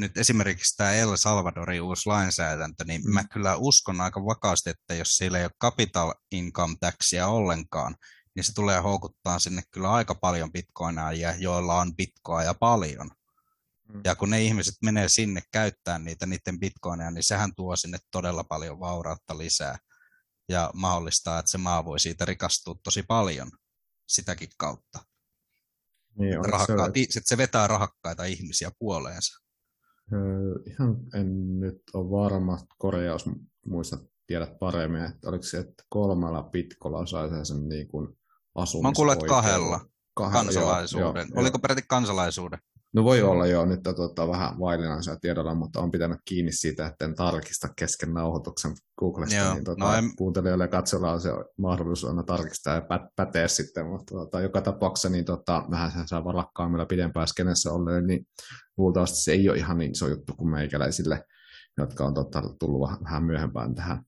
[0.00, 3.14] nyt esimerkiksi tämä El Salvadorin uusi lainsäädäntö, niin mm.
[3.14, 7.94] mä kyllä uskon aika vakaasti, että jos siellä ei ole capital income taxia ollenkaan,
[8.34, 13.10] niin se tulee houkuttaa sinne kyllä aika paljon bitcoinaajia, joilla on bitcoa ja paljon.
[13.92, 14.00] Mm.
[14.04, 18.44] Ja kun ne ihmiset menee sinne käyttämään niitä niiden bitcoineja, niin sehän tuo sinne todella
[18.44, 19.78] paljon vaurautta lisää
[20.48, 23.50] ja mahdollistaa, että se maa voi siitä rikastua tosi paljon
[24.08, 25.04] sitäkin kautta.
[26.18, 29.47] Niin, Rahakkaat, se, että se vetää rahakkaita ihmisiä puoleensa.
[30.12, 33.30] Öö, ihan en nyt ole varma, korjaus
[33.66, 38.18] muista tiedät paremmin, että oliko se, että kolmella pitkolla sai sen niin kuin
[38.54, 39.16] asumisoikeuden.
[39.16, 39.80] Mä kuullut kahdella,
[40.14, 41.26] kahdella kansalaisuuden.
[41.30, 41.60] Joo, Oliko joo.
[41.62, 42.58] peräti kansalaisuuden?
[42.92, 47.04] No voi olla joo, nyt tota, vähän vaillinaisia tiedolla, mutta on pitänyt kiinni siitä, että
[47.04, 50.16] en tarkista kesken nauhoituksen Googlesta, joo, niin tota, no en...
[50.16, 54.60] kuuntelijoille ja katsojilla on se mahdollisuus aina tarkistaa ja pät- päteä sitten, mutta tota, joka
[54.60, 58.26] tapauksessa niin tota, vähän sen saa varakkaammilla pidempään skenessä olleen, niin
[58.78, 61.24] luultavasti se ei ole ihan niin iso juttu kuin meikäläisille,
[61.78, 64.02] jotka on tota, tullut vähän myöhempään tähän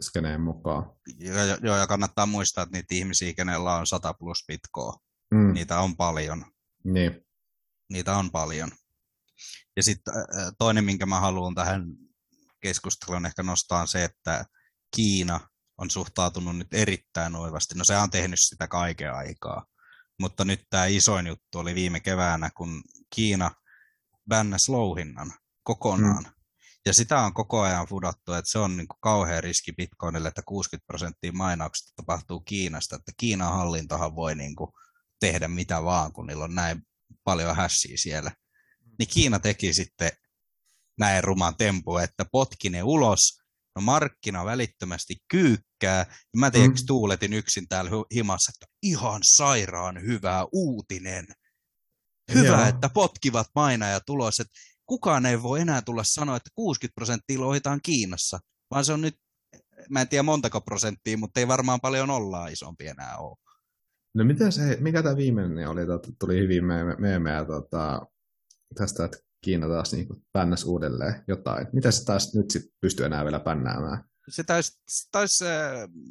[0.00, 0.92] skeneen mukaan.
[1.18, 4.96] Joo, joo, ja kannattaa muistaa, että niitä ihmisiä, kenellä on 100 plus bitkoa,
[5.34, 5.52] mm.
[5.52, 6.44] niitä on paljon.
[6.84, 7.24] Niin
[7.92, 8.70] niitä on paljon.
[9.76, 10.14] Ja sitten
[10.58, 11.84] toinen, minkä mä haluan tähän
[12.60, 14.44] keskusteluun ehkä nostaa on se, että
[14.96, 15.40] Kiina
[15.78, 17.74] on suhtautunut nyt erittäin oivasti.
[17.74, 19.66] No se on tehnyt sitä kaiken aikaa.
[20.20, 22.82] Mutta nyt tämä isoin juttu oli viime keväänä, kun
[23.14, 23.50] Kiina
[24.28, 26.24] bännäsi louhinnan kokonaan.
[26.24, 26.30] Mm.
[26.86, 30.42] Ja sitä on koko ajan fudattu, että se on niin kuin kauhea riski Bitcoinille, että
[30.46, 32.96] 60 prosenttia mainauksista tapahtuu Kiinasta.
[32.96, 34.70] Että Kiinan hallintohan voi niin kuin
[35.20, 36.82] tehdä mitä vaan, kun niillä on näin
[37.24, 38.32] paljon hässiä siellä.
[38.98, 40.12] Niin Kiina teki sitten
[40.98, 43.38] näin ruman tempu, että potki ne ulos,
[43.76, 46.76] no markkina välittömästi kyykkää, ja mä tiedän, mm.
[46.86, 51.26] tuuletin yksin täällä himassa, että ihan sairaan hyvä uutinen.
[52.34, 52.64] Hyvä, Joo.
[52.68, 53.46] että potkivat
[53.90, 54.52] ja tulos, että
[54.86, 58.38] kukaan ei voi enää tulla sanoa, että 60 prosenttia lohitaan Kiinassa,
[58.70, 59.14] vaan se on nyt
[59.90, 63.36] mä en tiedä montako prosenttia, mutta ei varmaan paljon ollaan isompi enää ole.
[64.14, 66.64] No mitä se, mikä tämä viimeinen oli, tota, tuli hyvin
[66.98, 68.06] meemejä tota,
[68.74, 71.66] tästä, että Kiina taas niin pännäs uudelleen jotain.
[71.72, 74.04] Mitä se taas nyt sit pystyy enää vielä pännäämään?
[74.28, 74.72] Se taisi,
[75.12, 75.48] tais, äh,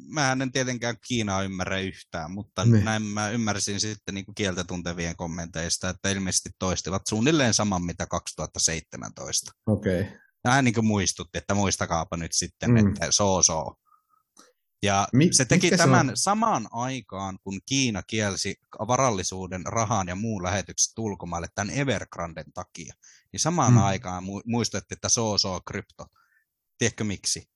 [0.08, 2.84] mä en tietenkään Kiinaa ymmärrä yhtään, mutta Niin.
[2.84, 8.06] näin mä ymmärsin sitten niin kuin kieltä tuntevien kommenteista, että ilmeisesti toistivat suunnilleen saman mitä
[8.06, 9.52] 2017.
[9.66, 10.00] Okei.
[10.00, 10.12] Okay.
[10.44, 12.76] Vähän niin kuin muistutti, että muistakaapa nyt sitten, Mm.
[12.76, 13.74] että so so.
[14.82, 16.16] Ja Mi- se teki se tämän on?
[16.16, 18.56] samaan aikaan, kun Kiina kielsi
[18.88, 22.94] varallisuuden, rahan ja muun lähetykset ulkomaille tämän Evergranden takia.
[23.32, 23.78] Niin samaan Mm.
[23.78, 26.06] aikaan mu- muistettiin, että so so krypto.
[26.78, 27.48] Tiedätkö miksi?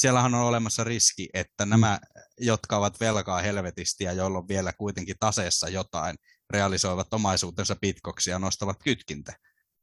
[0.00, 2.00] Siellähän on olemassa riski, että nämä,
[2.38, 6.16] jotka ovat velkaa helvetisti ja joilla on vielä kuitenkin taseessa jotain,
[6.50, 9.32] realisoivat omaisuutensa bitkoksi ja nostavat kytkintä.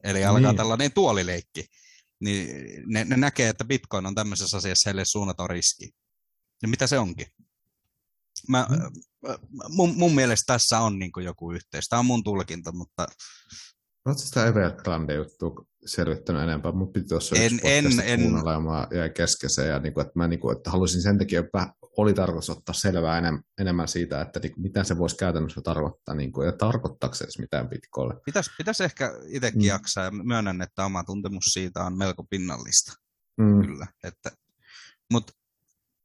[0.04, 0.58] Eli alkaa Niin.
[0.58, 1.66] tällainen tuolileikki.
[2.20, 2.50] Niin
[2.86, 5.90] ne, ne näkee, että bitcoin on tämmöisessä asiassa heille suunnaton riski.
[6.62, 7.28] Ja mitä se onkin?
[8.48, 8.78] Mä, Mm.
[9.70, 11.88] mun, mun mielestä tässä on niin joku yhteys.
[11.90, 13.08] Tämä on mun tulkinta, mutta
[14.08, 16.72] Oletko sitä Evergrande juttua selvittänyt enempää?
[16.72, 19.94] Mun piti tuossa En- yksi en- en- kuunnella ja mä jäin kesken se, ja niin
[19.94, 23.44] kuin, että mä niin kuin, että halusin sen takia, että oli tarkoitus ottaa selvää enemmän,
[23.58, 27.40] enemmän siitä, että niin, mitä se voisi käytännössä tarkoittaa, niin kuin, ja tarkoittaako se edes
[27.40, 28.14] mitään bitcoille.
[28.26, 29.64] pitäisi pitäis ehkä itsekin Mm.
[29.64, 29.68] mm.
[29.68, 30.04] jaksaa.
[30.04, 32.94] Ja myönnän, että oma tuntemus siitä on melko pinnallista.
[33.38, 33.62] Mm.
[33.62, 33.88] Kyllä.
[34.04, 34.32] Että,
[35.12, 35.34] mutta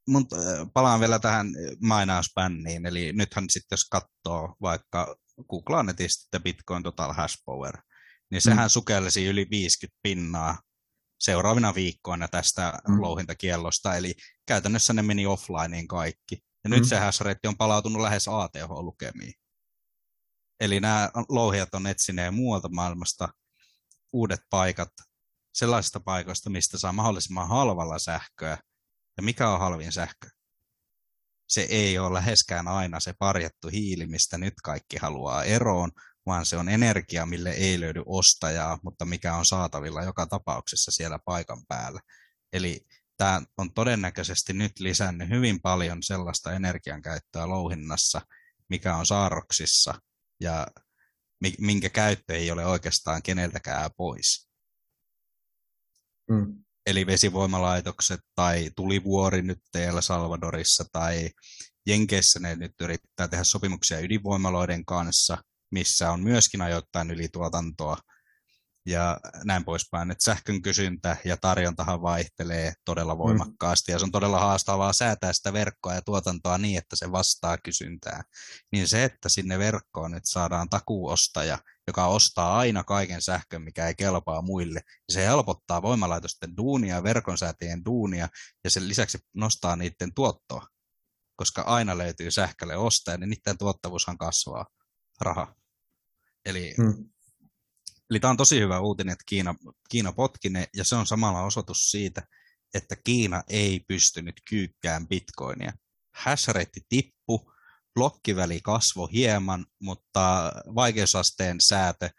[0.09, 0.39] mut, äh,
[0.73, 1.47] palaan vielä tähän
[1.81, 2.85] mainausbänniin.
[2.85, 5.15] Eli nythän sitten jos katsoo vaikka
[5.49, 7.77] googlaa netistä Bitcoin Total Hash Power,
[8.31, 8.69] niin sehän mm.
[8.69, 10.57] sukelsi yli 50 pinnaa
[11.19, 12.93] seuraavina viikkoina tästä Mm.
[12.93, 13.01] mm.
[13.01, 13.95] louhintakiellosta.
[13.95, 14.15] Eli
[14.47, 16.39] käytännössä ne meni offlineen kaikki.
[16.63, 16.85] Ja nyt Mm.
[16.85, 19.33] se hash on palautunut lähes ATH-lukemiin.
[20.59, 23.29] Eli nämä louhijat on etsineet muualta maailmasta
[24.13, 24.89] uudet paikat
[25.53, 28.57] sellaisista paikoista, mistä saa mahdollisimman halvalla sähköä.
[29.17, 30.29] Ja mikä on halvin sähkö?
[31.49, 35.91] Se ei ole läheskään aina se parjattu hiili, mistä nyt kaikki haluaa eroon,
[36.25, 41.19] vaan se on energia, mille ei löydy ostajaa, mutta mikä on saatavilla joka tapauksessa siellä
[41.25, 42.01] paikan päällä.
[42.53, 42.85] Eli
[43.17, 48.21] tämä on todennäköisesti nyt lisännyt hyvin paljon sellaista energiankäyttöä louhinnassa,
[48.69, 49.93] mikä on saarroksissa
[50.39, 50.67] ja
[51.41, 54.49] mi- minkä käyttö ei ole oikeastaan keneltäkään pois.
[56.29, 56.63] Mm.
[56.85, 61.29] Eli vesivoimalaitokset tai tulivuori nyt El Salvadorissa tai
[61.87, 65.37] Jenkeissä ne nyt yrittää tehdä sopimuksia ydinvoimaloiden kanssa,
[65.73, 67.97] missä on myöskin ajoittain ylituotantoa
[68.85, 70.11] ja näin poispäin.
[70.11, 75.53] Et sähkön kysyntä ja tarjontahan vaihtelee todella voimakkaasti ja se on todella haastavaa säätää sitä
[75.53, 78.23] verkkoa ja tuotantoa niin, että se vastaa kysyntää.
[78.71, 81.57] Niin se, että sinne verkkoon nyt saadaan takuuostaja,
[81.87, 87.85] joka ostaa aina kaiken sähkön, mikä ei kelpaa muille, ja se helpottaa voimalaitosten duunia, verkonsäätäjien
[87.85, 88.27] duunia
[88.63, 90.67] ja sen lisäksi nostaa niiden tuottoa,
[91.35, 94.65] koska aina löytyy sähkölle ostaja, niin niiden tuottavuushan kasvaa.
[95.21, 95.62] Raha.
[96.45, 97.09] Eli Mm.
[98.09, 99.55] Eli tämä on tosi hyvä uutinen, että Kiina,
[99.89, 102.27] Kiina potki ne, ja se on samalla osoitus siitä,
[102.73, 105.73] että Kiina ei pystynyt kyykkään bitcoinia.
[106.15, 107.51] Hashrate tippu,
[107.93, 112.09] blokkiväli kasvoi hieman, mutta vaikeusasteen säätö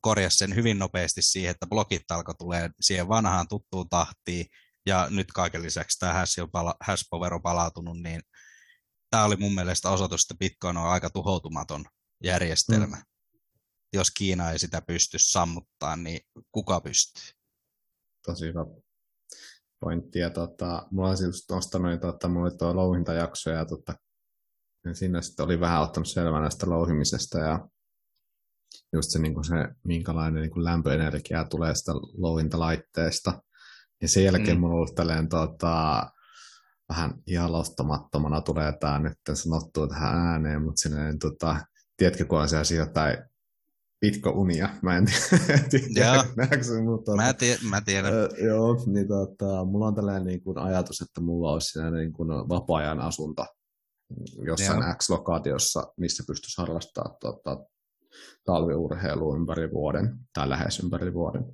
[0.00, 4.46] korjasi sen hyvin nopeasti siihen, että blokit alkoi tulee siihen vanhaan tuttuun tahtiin,
[4.86, 8.22] ja nyt kaiken lisäksi tämä hash, pala- hash power on palautunut, niin
[9.10, 11.84] tämä oli mun mielestä osoitus, että Bitcoin on aika tuhoutumaton
[12.24, 12.96] järjestelmä.
[12.96, 13.02] Mm.
[13.92, 16.20] Jos Kiina ei sitä pysty sammuttaa, niin
[16.52, 17.32] kuka pystyy?
[18.26, 18.66] Tosi hyvä
[19.80, 20.18] pointti.
[20.18, 23.94] Ja tota, mulla olisi just nostanut, niin tota, mulla oli tuo louhintajakso ja tota,
[24.84, 27.68] ja siinä sitten oli vähän ottanut selvää näistä louhimisesta ja
[28.92, 33.42] just se, niin kuin se minkälainen niin kuin lämpöenergia tulee sitä louhintalaitteesta.
[34.02, 34.60] Ja sen jälkeen mm.
[34.60, 36.06] mulla on ollut tälleen tota,
[36.88, 41.56] vähän jalostamattomana tulee tämä nyt sanottua tähän ääneen, mutta silleen, tota,
[41.96, 43.18] tiedätkö, kun on sellaisia jotain
[44.00, 45.06] pitko-unia, mä en
[45.70, 46.24] tiedä,
[46.62, 48.12] se, mutta Mä, tie, mä tiedän.
[48.14, 52.12] Ö, joo, niin tota, mulla on tällainen niin kuin ajatus, että mulla olisi siinä niin
[52.12, 53.46] kuin vapaa-ajan asunto
[54.46, 54.94] jossain Joo.
[54.94, 57.64] X-lokaatiossa, missä pystyisi harrastamaan tota,
[58.44, 61.44] talviurheilua ympäri vuoden tai lähes ympäri vuoden.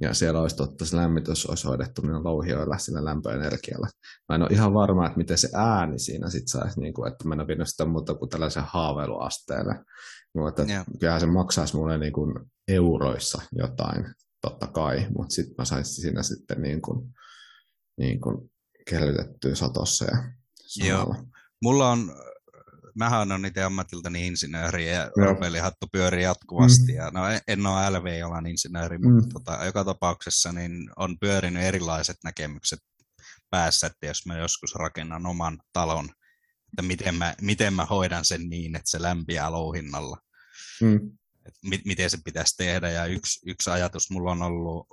[0.00, 3.88] Ja siellä olisi totta, se lämmitys olisi hoidettu niillä louhioilla sillä lämpöenergialla.
[4.28, 7.28] Mä en ole ihan varma, että miten se ääni siinä sitten saisi, niin kuin, että
[7.28, 9.84] mä en ole sitä muuta kuin tällaisen haaveiluasteelle.
[10.34, 10.84] Mutta Joo.
[11.00, 12.34] kyllähän se maksaisi mulle niin kuin
[12.68, 14.04] euroissa jotain,
[14.40, 17.08] totta kai, mutta sitten mä saisin siinä sitten niin kuin,
[17.98, 18.50] niin kuin
[18.90, 20.16] kellytettyä satossa ja
[20.66, 21.24] samalla.
[21.62, 22.12] Mulla on,
[22.98, 25.26] mähän on itse ammatiltani insinööri ja Joo.
[25.26, 26.92] ropelihattu pyörii jatkuvasti.
[26.92, 29.14] Ja, no en- en ole LV-alan insinööri, Mm.
[29.14, 32.78] mutta tota, joka tapauksessa niin on pyörinyt erilaiset näkemykset
[33.50, 36.08] päässä, että jos mä joskus rakennan oman talon,
[36.74, 40.16] että miten mä, miten mä hoidan sen niin, että se lämpiää louhinnalla.
[40.80, 41.10] Mm.
[41.46, 42.90] Et mi- miten se pitäisi tehdä.
[42.90, 44.86] Ja yksi, yksi ajatus mulla on ollut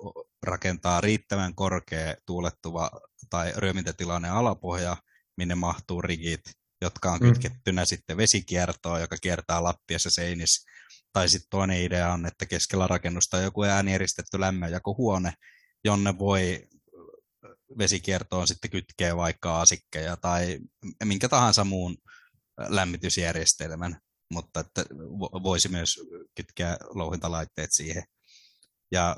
[0.44, 2.92] rakentaa riittävän korkea tuulettuva
[3.30, 4.98] tai ryömintätilainen alapohja,
[5.38, 6.42] minne mahtuu rigit,
[6.82, 7.28] jotka on mm.
[7.28, 10.72] kytkettynä sitten vesikiertoon, joka kiertää lattiassa seinissä.
[11.14, 15.34] Tai sitten toinen idea on, että keskellä rakennusta on joku äänieristetty lämmönjakohuone,
[15.86, 16.68] jonne voi
[17.78, 20.60] vesikiertoon sitten kytkee vaikka asikkeja tai
[21.04, 21.98] minkä tahansa muun
[22.68, 24.02] lämmitysjärjestelmän,
[24.34, 24.86] mutta että
[25.44, 26.00] voisi myös
[26.36, 28.04] kytkeä louhintalaitteet siihen.
[28.92, 29.18] Ja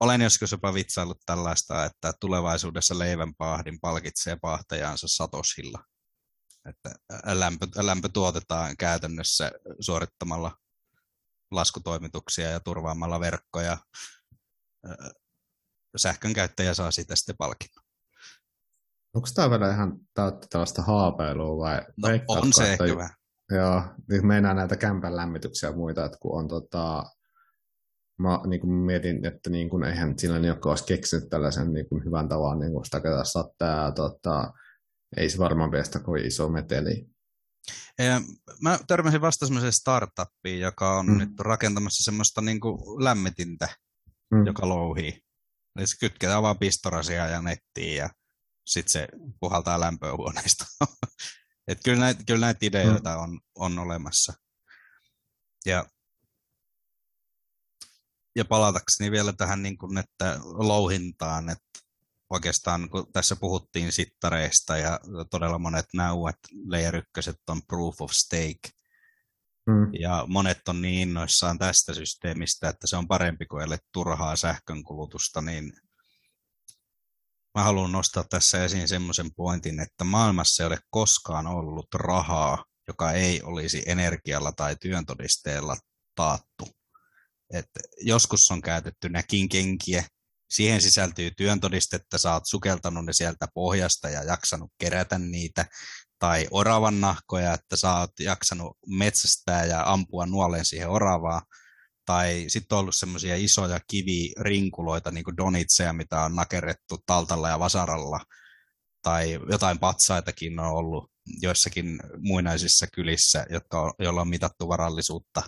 [0.00, 5.84] olen joskus jopa vitsaillut tällaista, että tulevaisuudessa leivänpahdin palkitsee pahtajansa satosilla.
[6.68, 6.94] Että
[7.24, 10.56] lämpö, lämpö tuotetaan käytännössä suorittamalla
[11.50, 13.78] laskutoimituksia ja turvaamalla verkkoja
[15.96, 17.84] sähkön käyttäjä saa siitä sitten palkinnon.
[19.14, 21.80] Onko tämä vielä ihan täyttä tällaista haapeilua vai?
[21.96, 23.14] No, on se että, ehkä vähän.
[23.50, 27.04] Joo, niin meinaa näitä kämpän lämmityksiä ja muita, että kun on tota,
[28.18, 32.04] mä niin kuin mietin, että niin kuin, eihän sillä joka olisi keksinyt tällaisen niin kuin
[32.04, 34.52] hyvän tavan niin kuin sitä ketä sattaa, tota,
[35.16, 37.06] ei se varmaan pestä kovin iso meteli.
[38.62, 41.18] Mä törmäsin vasta semmoiseen startuppiin, joka on mm.
[41.18, 43.68] nyt rakentamassa semmoista niin kuin lämmitintä,
[44.30, 44.46] mm.
[44.46, 45.23] joka louhii.
[45.76, 48.10] Eli se kytketään vaan pistorasia ja nettiin ja
[48.66, 49.08] sitten se
[49.40, 50.64] puhaltaa lämpöä huoneesta.
[51.68, 53.22] Et kyllä, näitä, kyllä näitä ideoita mm.
[53.22, 54.32] on, on olemassa.
[55.66, 55.86] Ja,
[58.36, 61.80] ja palatakseni vielä tähän niin kuin, että louhintaan, että
[62.30, 65.00] oikeastaan kun tässä puhuttiin sittareista ja
[65.30, 68.70] todella monet näuet layer 1 on proof of stake,
[69.66, 69.90] Mm.
[70.00, 75.40] Ja monet on niin innoissaan tästä systeemistä, että se on parempi kuin ellei turhaa sähkönkulutusta,
[75.40, 75.72] niin
[77.54, 83.12] mä haluan nostaa tässä esiin semmoisen pointin, että maailmassa ei ole koskaan ollut rahaa, joka
[83.12, 85.76] ei olisi energialla tai työntodisteella
[86.14, 86.68] taattu.
[87.52, 90.04] Et joskus on käytetty näkin kenkiä,
[90.50, 95.66] siihen sisältyy työntodistetta, sä oot sukeltanut ne sieltä pohjasta ja jaksanut kerätä niitä,
[96.24, 101.42] tai oravan nahkoja, että sä oot jaksanut metsästää ja ampua nuoleen siihen oravaa,
[102.06, 107.58] tai sitten on ollut semmoisia isoja kivirinkuloita, niin kuin donitseja, mitä on nakerrettu taltalla ja
[107.58, 108.20] vasaralla,
[109.02, 111.10] tai jotain patsaitakin on ollut
[111.42, 115.42] joissakin muinaisissa kylissä, jotka on, joilla on mitattu varallisuutta.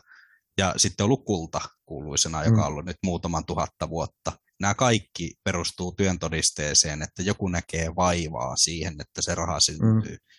[0.59, 4.33] Ja sitten on ollut kulta kuuluisena, joka on ollut nyt muutaman tuhatta vuotta.
[4.61, 10.13] Nämä kaikki perustuu työntodisteeseen, että joku näkee vaivaa siihen, että se raha syntyy.
[10.13, 10.36] Mm.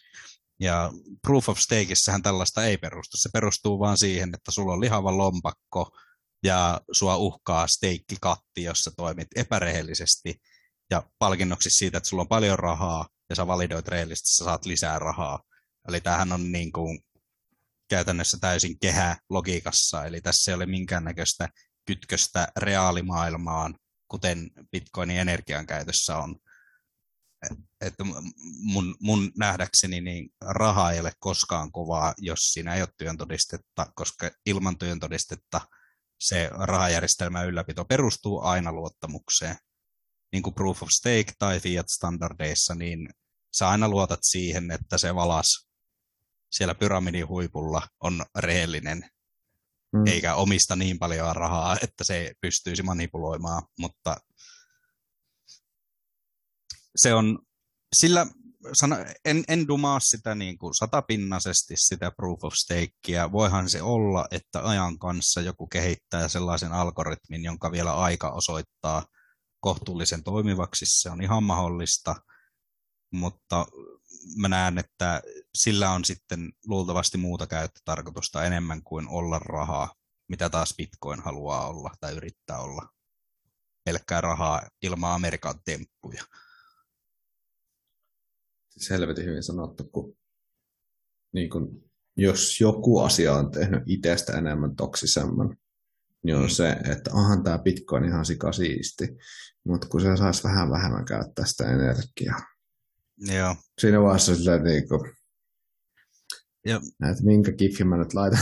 [0.59, 0.91] Ja
[1.21, 3.17] proof of stakeissähän tällaista ei perustu.
[3.17, 5.97] Se perustuu vaan siihen, että sulla on lihava lompakko
[6.43, 10.41] ja sua uhkaa steikkikatti, jossa toimit epärehellisesti
[10.91, 14.99] ja palkinnoksi siitä, että sulla on paljon rahaa ja sä validoit rehellisesti, sä saat lisää
[14.99, 15.39] rahaa.
[15.87, 16.99] Eli tämähän on niin kuin
[17.89, 21.49] käytännössä täysin kehä logiikassa, eli tässä ei ole minkäännäköistä
[21.85, 23.75] kytköstä reaalimaailmaan,
[24.07, 26.35] kuten Bitcoinin energiankäytössä on
[27.81, 28.03] että
[28.59, 34.31] mun, mun nähdäkseni niin raha ei ole koskaan kovaa, jos siinä ei ole työntodistetta, koska
[34.45, 35.61] ilman työntodistetta
[36.19, 39.55] se rahajärjestelmän ylläpito perustuu aina luottamukseen.
[40.31, 43.09] Niin kuin proof of stake tai fiat-standardeissa, niin
[43.57, 45.67] sä aina luotat siihen, että se valas
[46.51, 49.09] siellä pyramidin huipulla on rehellinen,
[49.93, 50.07] mm.
[50.07, 54.17] eikä omista niin paljon rahaa, että se pystyisi manipuloimaan, mutta
[56.95, 57.39] se on,
[57.95, 58.27] sillä
[58.73, 63.31] sano, en, en dumaa sitä niin kuin satapinnaisesti sitä proof of stakea.
[63.31, 69.05] Voihan se olla, että ajan kanssa joku kehittää sellaisen algoritmin, jonka vielä aika osoittaa
[69.59, 70.85] kohtuullisen toimivaksi.
[70.85, 72.15] Se on ihan mahdollista,
[73.11, 73.67] mutta
[74.35, 75.21] mä näen, että
[75.55, 79.93] sillä on sitten luultavasti muuta käyttötarkoitusta enemmän kuin olla rahaa,
[80.29, 82.89] mitä taas Bitcoin haluaa olla tai yrittää olla.
[83.83, 86.23] Pelkkää rahaa ilman Amerikan temppuja
[88.77, 90.17] siis helvetin hyvin sanottu, kun,
[91.33, 91.83] niin kun
[92.17, 95.57] jos joku asia on tehnyt itsestä enemmän toksisemman,
[96.23, 96.49] niin on mm.
[96.49, 99.07] se, että onhan tämä Bitcoin ihan sikasiisti,
[99.63, 102.39] mutta kun se saisi vähän vähemmän käyttää sitä energiaa.
[103.17, 103.55] Joo.
[103.79, 105.17] Siinä vaiheessa silleen niin kuin,
[106.65, 106.81] ja.
[106.99, 108.39] Näet, minkä kifin mä nyt laitan.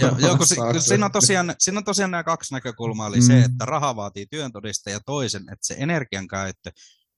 [0.00, 3.16] Ja, joo, kun, si, kun siinä, on tosiaan, siinä on tosiaan nämä kaksi näkökulmaa, eli
[3.16, 3.22] mm.
[3.22, 6.72] se, että raha vaatii työntodista ja toisen, että se energian käyttö,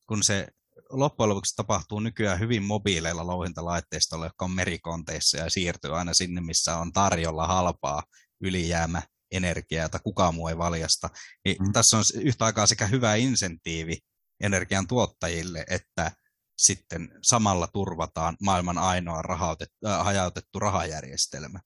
[0.07, 0.49] kun se
[0.93, 6.76] loppujen lopuksi tapahtuu nykyään hyvin mobiileilla louhintalaitteistoilla, jotka on merikonteissa ja siirtyy aina sinne, missä
[6.76, 8.03] on tarjolla halpaa
[8.40, 11.09] ylijäämä energiaa, jota kukaan muu ei valjasta.
[11.45, 11.72] Niin mm.
[11.72, 13.99] Tässä on yhtä aikaa sekä hyvä insentiivi
[14.40, 16.12] energian tuottajille, että
[16.59, 21.61] sitten samalla turvataan maailman ainoa rahautettu, äh, hajautettu rahajärjestelmä.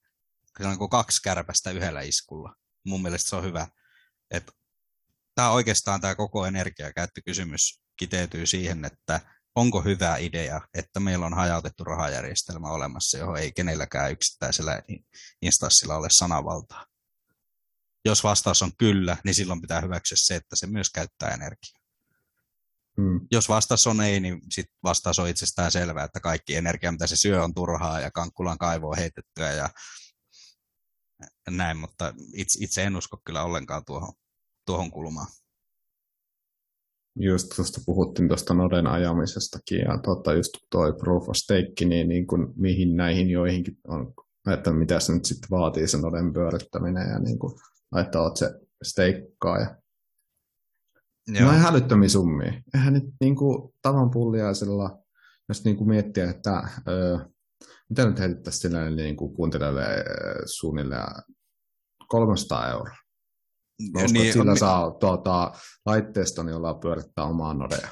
[0.57, 2.55] Se on niin kaksi kärpästä yhdellä iskulla.
[2.85, 3.67] Mun mielestä se on hyvä.
[4.31, 4.51] Että
[5.35, 9.19] tämä oikeastaan tämä koko energiakäyttökysymys kiteytyy siihen, että
[9.55, 14.81] onko hyvä idea, että meillä on hajautettu rahajärjestelmä olemassa, johon ei kenelläkään yksittäisellä
[15.41, 16.85] instanssilla ole sanavaltaa.
[18.05, 21.81] Jos vastaus on kyllä, niin silloin pitää hyväksyä se, että se myös käyttää energiaa.
[23.01, 23.27] Hmm.
[23.31, 27.15] Jos vastaus on ei, niin sit vastaus on itsestään selvää, että kaikki energia, mitä se
[27.15, 29.69] syö, on turhaa ja kankkulan kaivoa heitettyä ja
[31.49, 34.13] näin, mutta itse, itse en usko kyllä ollenkaan tuohon,
[34.65, 35.27] tuohon kulmaan
[37.19, 42.27] just tuosta puhuttiin tuosta noden ajamisestakin ja tota, just toi proof of stake, niin, niin
[42.27, 44.13] kuin, mihin näihin joihinkin on,
[44.53, 47.53] että mitä se nyt sitten vaatii se noden pyörittäminen ja niin kuin,
[48.01, 48.53] että oot se
[48.83, 49.75] steikkaa ja
[51.27, 51.51] Joo.
[51.51, 52.53] No hälyttömiä summia.
[52.73, 54.99] Eihän nyt niin kuin, tavan pulliaisella,
[55.49, 57.17] jos niin kuin miettiä, että öö,
[57.89, 59.85] mitä nyt heitettäisiin niin kuin kuuntelijalle
[60.45, 61.23] suunnilleen
[62.07, 62.95] 300 euroa.
[63.93, 64.57] Koska niin, sillä on...
[64.57, 65.51] saa tuota,
[65.85, 67.89] laitteiston, jolla pyörittää omaa nodea.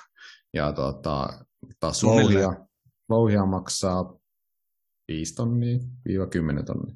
[0.53, 1.43] Ja tuota,
[1.79, 2.53] taas louhia,
[3.09, 4.13] louhia maksaa
[5.07, 5.79] 5 tonnia,
[6.29, 6.95] 10 tonnia.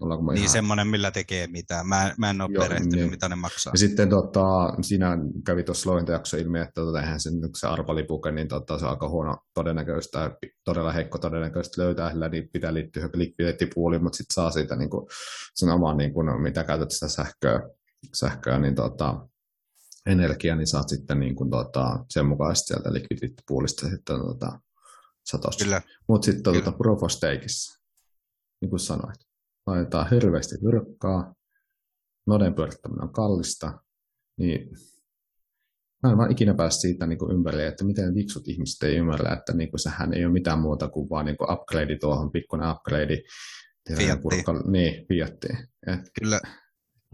[0.00, 0.48] niin ihan...
[0.48, 1.86] semmoinen, millä tekee mitään.
[1.86, 3.10] Mä, mä en ole Joo, perehtynyt, niin.
[3.10, 3.72] mitä ne maksaa.
[3.72, 8.48] Ja sitten tota, siinä kävi tuossa louhintajakso ilmi, että tota, eihän se, se arvalipuke, niin
[8.48, 14.02] tota, se on aika huono todennäköistä, todella heikko todennäköistä löytää, sillä niin pitää liittyä likviditeettipuoliin,
[14.02, 15.06] mutta sitten saa siitä niin kuin,
[15.54, 17.60] sen oman, niin kuin, mitä käytät sitä sähköä
[18.14, 19.28] sähköä, niin tota,
[20.06, 24.60] energia, niin saat sitten niin kuin, tota, sen mukaisesti sieltä liquidity-poolista sitten tota,
[25.24, 25.82] satosta.
[26.08, 27.82] Mutta sitten tota, proof of stakeissa,
[28.60, 29.20] niin kuin sanoit,
[29.66, 31.34] laitetaan hirveästi virkkaa,
[32.26, 33.78] noden pyörittäminen on kallista,
[34.38, 34.70] niin
[36.02, 39.32] mä en vaan ikinä pääse siitä niin kuin ympäri, että miten viksut ihmiset ei ymmärrä,
[39.32, 42.70] että niin kuin, sehän ei ole mitään muuta kuin vaan niin kuin upgrade tuohon, pikkuinen
[42.70, 43.22] upgrade.
[43.96, 44.44] Fiattiin.
[44.66, 45.58] Niin, fiattiin.
[46.20, 46.40] Kyllä,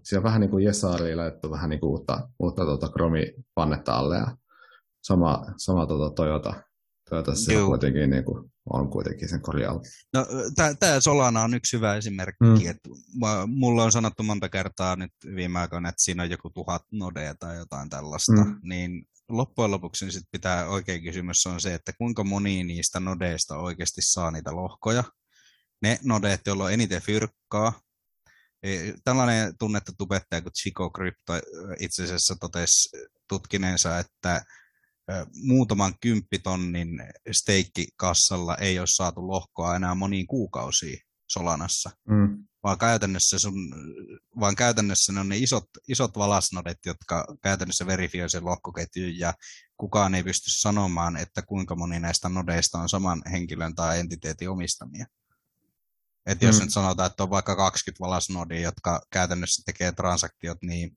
[0.05, 4.37] siellä vähän niin kuin Jesari laitettu vähän niin kuin uutta, uutta tuota Chrome-pannetta alle ja
[5.03, 6.63] sama, sama tuota Toyota.
[7.11, 9.81] Toyota se kuitenkin, niin kuin, on kuitenkin sen korjaava.
[10.15, 10.27] No,
[10.81, 12.45] tämä Solana on yksi hyvä esimerkki.
[12.45, 12.71] Mm.
[12.71, 12.89] Että
[13.47, 17.57] mulla on sanottu monta kertaa nyt viime aikoina, että siinä on joku tuhat nodea tai
[17.57, 18.45] jotain tällaista.
[18.45, 18.61] Mm.
[18.63, 23.57] Niin loppujen lopuksi niin sit pitää oikein kysymys on se, että kuinka moni niistä nodeista
[23.57, 25.05] oikeasti saa niitä lohkoja.
[25.83, 27.73] Ne nodeet, joilla on eniten fyrkkaa,
[29.05, 31.33] Tällainen tunnettu tubettaja kuin Chico Crypto
[31.81, 32.89] itse asiassa totesi
[33.29, 34.45] tutkineensa, että
[35.35, 36.89] muutaman kymppitonnin
[37.33, 40.99] steikkikassalla ei ole saatu lohkoa enää moniin kuukausiin
[41.31, 41.91] Solanassa.
[42.09, 42.45] Mm.
[42.63, 43.55] Vaan käytännössä, sun,
[44.41, 49.35] vaan käytännössä ne on ne isot, isot valasnodet, jotka käytännössä verifioi sen lohkoketjun ja
[49.77, 55.07] kukaan ei pysty sanomaan, että kuinka moni näistä nodeista on saman henkilön tai entiteetin omistamia.
[56.31, 56.63] Että jos mm.
[56.63, 60.97] nyt sanotaan, että on vaikka 20 valasnodia, jotka käytännössä tekee transaktiot, niin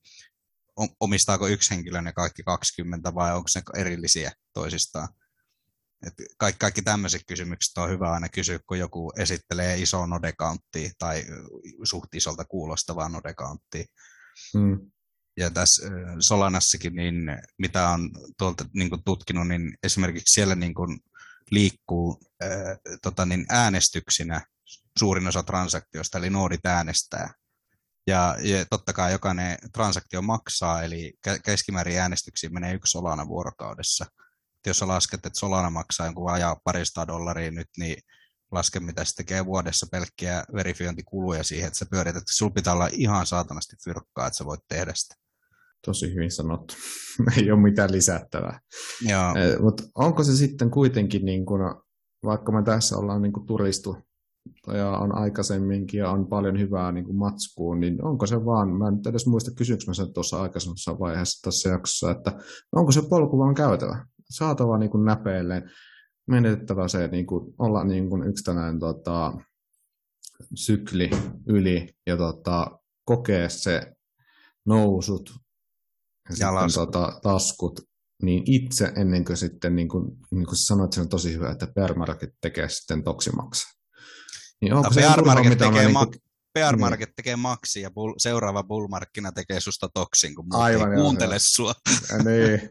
[0.99, 5.09] omistaako yksi henkilö ne kaikki 20 vai onko ne erillisiä toisistaan?
[6.07, 11.25] Et kaikki, kaikki tämmöiset kysymykset on hyvä aina kysyä, kun joku esittelee iso nodekaunttia tai
[11.83, 13.85] suht isolta kuulostavaa nodekaunttia.
[14.53, 14.91] Mm.
[15.37, 15.87] Ja tässä
[16.19, 17.15] Solanassakin, niin
[17.57, 20.99] mitä on tuolta niin kuin tutkinut, niin esimerkiksi siellä niin kuin
[21.51, 22.49] liikkuu ää,
[23.01, 24.41] tota, niin äänestyksinä
[24.99, 27.33] suurin osa transaktiosta, eli noodit äänestää.
[28.07, 31.13] Ja, ja totta kai jokainen transaktio maksaa, eli
[31.45, 34.05] keskimäärin äänestyksiin menee yksi Solana vuorokaudessa.
[34.57, 37.97] Et jos sä lasket, että Solana maksaa jonkun ajaa parista dollaria nyt, niin
[38.51, 42.23] laske, mitä se tekee vuodessa pelkkiä verifiointikuluja siihen, että sä pyörität.
[42.29, 45.15] Sulla pitää olla ihan saatanasti fyrkkaa, että sä voit tehdä sitä.
[45.85, 46.73] Tosi hyvin sanottu.
[47.37, 48.59] Ei ole mitään lisättävää.
[49.01, 49.35] Joo.
[49.35, 51.59] Eh, Mutta onko se sitten kuitenkin, niin kun,
[52.25, 53.97] vaikka me tässä ollaan niin kuin turistu
[54.67, 58.87] ja on aikaisemminkin ja on paljon hyvää niin kuin matskuun, niin onko se vaan, mä
[58.87, 62.31] en edes muista kysynkö mä sen tuossa aikaisemmassa vaiheessa tässä jaksossa, että
[62.75, 65.71] onko se polku vaan käytävä, saatava niin kuin näpeilleen,
[66.27, 69.33] menetettävä se niin kuin, olla niin kuin yksi tällainen tota,
[70.55, 71.09] sykli
[71.47, 73.93] yli ja tota, kokea se
[74.65, 75.33] nousut
[76.29, 77.79] ja sitten tota, taskut
[78.21, 81.67] niin itse ennen kuin sitten, niin kuin, niin kuin sanoit, se on tosi hyvä, että
[81.67, 83.82] Permarket tekee sitten toksimaksa.
[84.63, 86.09] Niin onko no, se Market, tekee, niin kuin...
[86.53, 87.15] PR Market niin.
[87.15, 91.73] tekee maksi ja bull, seuraava bullmarkkina tekee susta toksin, kun Aivan, ei kuuntele sua.
[92.23, 92.69] niin.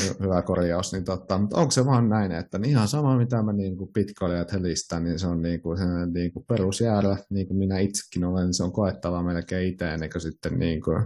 [0.20, 0.92] Hyvä korjaus.
[0.92, 1.38] Niin totta.
[1.38, 5.04] Mutta onko se vaan näin, että niin ihan sama mitä mä niin kuin pitkoilijat helistän,
[5.04, 5.78] niin se on niin kuin,
[6.14, 10.10] niin kuin perusjäällä, niin kuin minä itsekin olen, niin se on koettava melkein itse, ennen
[10.10, 11.04] kuin sitten niin kuin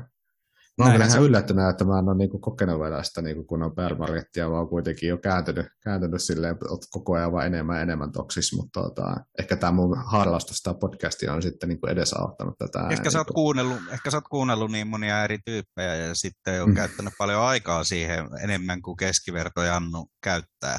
[0.78, 4.50] Mä oon se- yllättynyt, että mä en ole niinku kokenut vielä sitä niinku kunnon permarkettia,
[4.50, 8.82] vaan kuitenkin jo kääntynyt, kääntynyt silleen, että koko ajan vaan enemmän ja enemmän toksis, mutta
[8.82, 12.88] tota, ehkä tämä mun harrastus tämä podcasti on sitten niinku edesauttanut tätä.
[12.90, 16.62] Ehkä sä, oot niinku- kuunnellut, ehkä sä oot kuunnellut niin monia eri tyyppejä ja sitten
[16.62, 16.74] on Mm.
[16.74, 20.78] käyttänyt paljon aikaa siihen enemmän kuin keskiverto Jannu käyttää.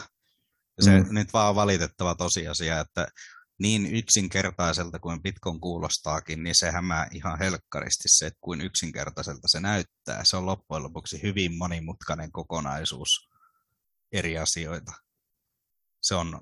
[0.81, 1.05] Se mm.
[1.11, 3.07] nyt vaan on valitettava tosiasia, että
[3.60, 9.60] niin yksinkertaiselta kuin Bitcoin kuulostaakin, niin se hämää ihan helkkaristi se, että kuin yksinkertaiselta se
[9.60, 10.24] näyttää.
[10.24, 13.30] Se on loppujen lopuksi hyvin monimutkainen kokonaisuus
[14.12, 14.91] eri asioita.
[16.01, 16.41] Se on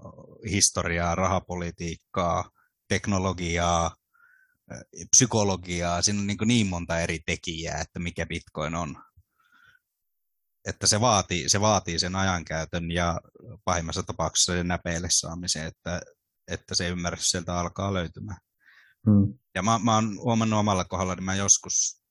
[0.50, 2.50] historiaa, rahapolitiikkaa,
[2.88, 3.96] teknologiaa,
[4.72, 6.02] eh, psykologiaa.
[6.02, 9.04] Siinä on niin, niin monta eri tekijää, että mikä Bitcoin on.
[10.68, 13.22] Että se vaatii, se vaatii sen ajankäytön ja
[13.66, 16.02] pahimmassa tapauksessa sen näpeille saamisen, että,
[16.54, 18.38] että se ymmärrys sieltä alkaa löytymään.
[19.08, 19.34] Mm.
[19.56, 22.02] Ja mä, mä oon huomannut omalla kohdalla, että mä joskus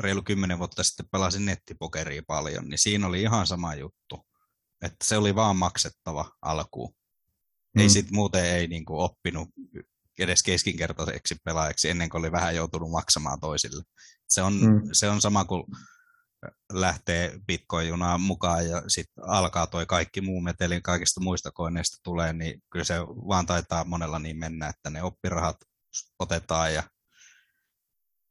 [0.00, 4.26] reilu kymmenen vuotta sitten pelasin nettipokeria paljon, niin siinä oli ihan sama juttu.
[4.82, 6.94] Että se oli vaan maksettava alkuun.
[7.78, 7.90] Ei Mm.
[7.90, 9.48] sit muuten ei niinku oppinut
[10.18, 13.82] edes keskinkertaiseksi pelaajaksi ennen kuin oli vähän joutunut maksamaan toisille.
[14.28, 14.66] Se on, Mm.
[14.68, 14.88] mm.
[14.92, 15.64] se on sama kuin
[16.72, 22.62] lähtee Bitcoin-junaan mukaan ja sitten alkaa toi kaikki muu meteli kaikista muista koineista tulee, niin
[22.70, 25.56] kyllä se vaan taitaa monella niin mennä, että ne oppirahat
[26.18, 26.82] otetaan ja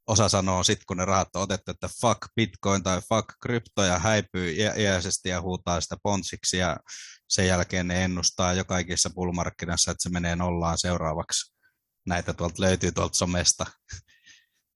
[0.07, 3.99] osa sanoo sitten, kun ne rahat on otettu, että fuck Bitcoin tai fuck krypto ja
[3.99, 6.78] häipyy iä- iäisesti ja huutaa sitä ponsiksi ja
[7.30, 11.53] sen jälkeen ne ennustaa jo kaikissa bullmarkkinassa, että se menee nollaan seuraavaksi.
[12.07, 13.66] Näitä tuolta löytyy tuolta somesta.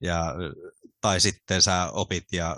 [0.01, 0.33] Ja,
[1.01, 2.57] tai sitten sä opit ja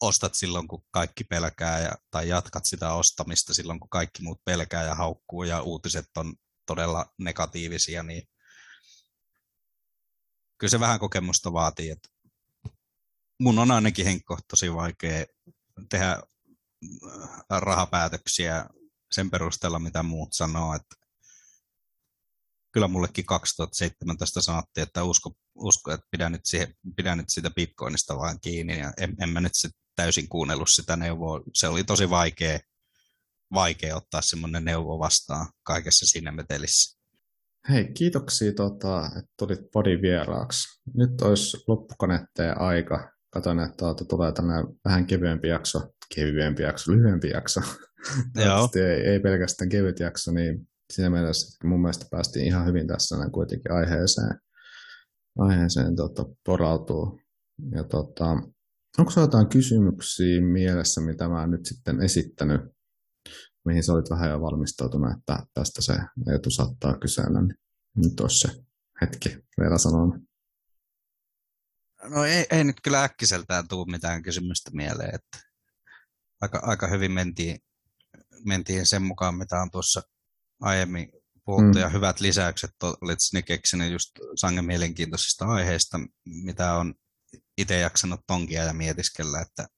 [0.00, 4.84] ostat silloin, kun kaikki pelkää, ja, tai jatkat sitä ostamista silloin, kun kaikki muut pelkää
[4.84, 6.34] ja haukkuu, ja uutiset on
[6.66, 8.28] todella negatiivisia, niin
[10.58, 11.90] kyllä se vähän kokemusta vaatii.
[11.90, 12.08] Että
[13.40, 15.24] mun on ainakin Henkko tosi vaikea
[15.88, 16.20] tehdä äh,
[17.50, 18.66] rahapäätöksiä
[19.12, 20.74] sen perusteella, mitä muut sanoo.
[20.74, 20.96] Että
[22.72, 28.16] kyllä mullekin 2017 sanottiin, että usko, usko että pidä nyt, siihen, pidä nyt siitä bitcoinista
[28.16, 28.78] vaan kiinni.
[28.78, 31.40] Ja en, en mä nyt sit täysin kuunnellut sitä neuvoa.
[31.54, 32.58] Se oli tosi vaikea,
[33.54, 36.98] vaikea ottaa semmoinen neuvo vastaan kaikessa siinä metelissä.
[37.68, 40.80] Hei, kiitoksia, tota, että tulit podin vieraaksi.
[40.94, 43.12] Nyt olisi loppukonetteen aika.
[43.30, 45.80] Katon, että tuota, tulee tämmöinen vähän kevyempi jakso,
[46.14, 47.60] kevyempi jakso, lyhyempi jakso.
[48.34, 53.16] Toivottavasti ei, ei pelkästään kevyt jakso, niin siinä mielessä mun mielestä päästiin ihan hyvin tässä
[53.16, 54.40] näin kuitenkin aiheeseen,
[55.38, 57.20] aiheeseen tota, porautuu.
[57.74, 58.30] Ja tota,
[58.98, 62.60] onko sinulla jotain kysymyksiä mielessä, mitä mä nyt sitten esittänyt,
[63.64, 65.92] mihin sä olit vähän jo valmistautunut, että tästä se
[66.32, 67.54] Eetu saattaa kysellä, niin
[67.96, 68.48] nyt olisi se
[69.00, 69.28] hetki
[69.60, 70.20] vielä sanon.
[72.10, 75.38] No ei, ei nyt kyllä äkkiseltään tule mitään kysymystä mieleen, että
[76.40, 77.58] aika, aika hyvin mentiin,
[78.44, 80.02] mentiin sen mukaan, mitä on tuossa
[80.60, 81.12] aiemmin
[81.44, 81.80] puhuttu, Mm.
[81.80, 86.94] ja hyvät lisäykset olit sinne keksinyt just sangen mielenkiintoisista aiheista, mitä on
[87.58, 89.68] itse jaksanut tonkia ja mietiskellä, että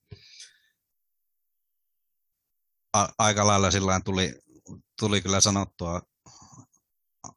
[2.93, 4.35] a- aika lailla sillä tuli,
[5.01, 6.03] tuli kyllä sanottua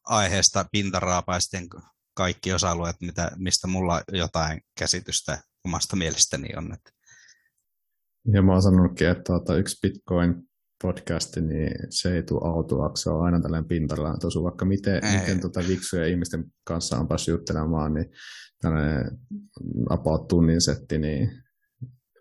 [0.03, 1.67] aiheesta pintaraapaisten
[2.13, 6.73] kaikki osa-alueet, mitä, mistä mulla jotain käsitystä omasta mielestäni on.
[6.73, 6.91] Että
[8.33, 10.49] Ja mä oon sanonutkin, että tuota, yksi Bitcoin
[10.83, 15.19] podcasti, niin se ei tule autuaksi, se on aina tällainen pintaraan tosu, vaikka miten, Ei.
[15.19, 18.05] miten tota viksuja ihmisten kanssa on päässyt juttelemaan, niin
[18.61, 19.17] tällainen
[19.89, 21.43] about tunnin setti niin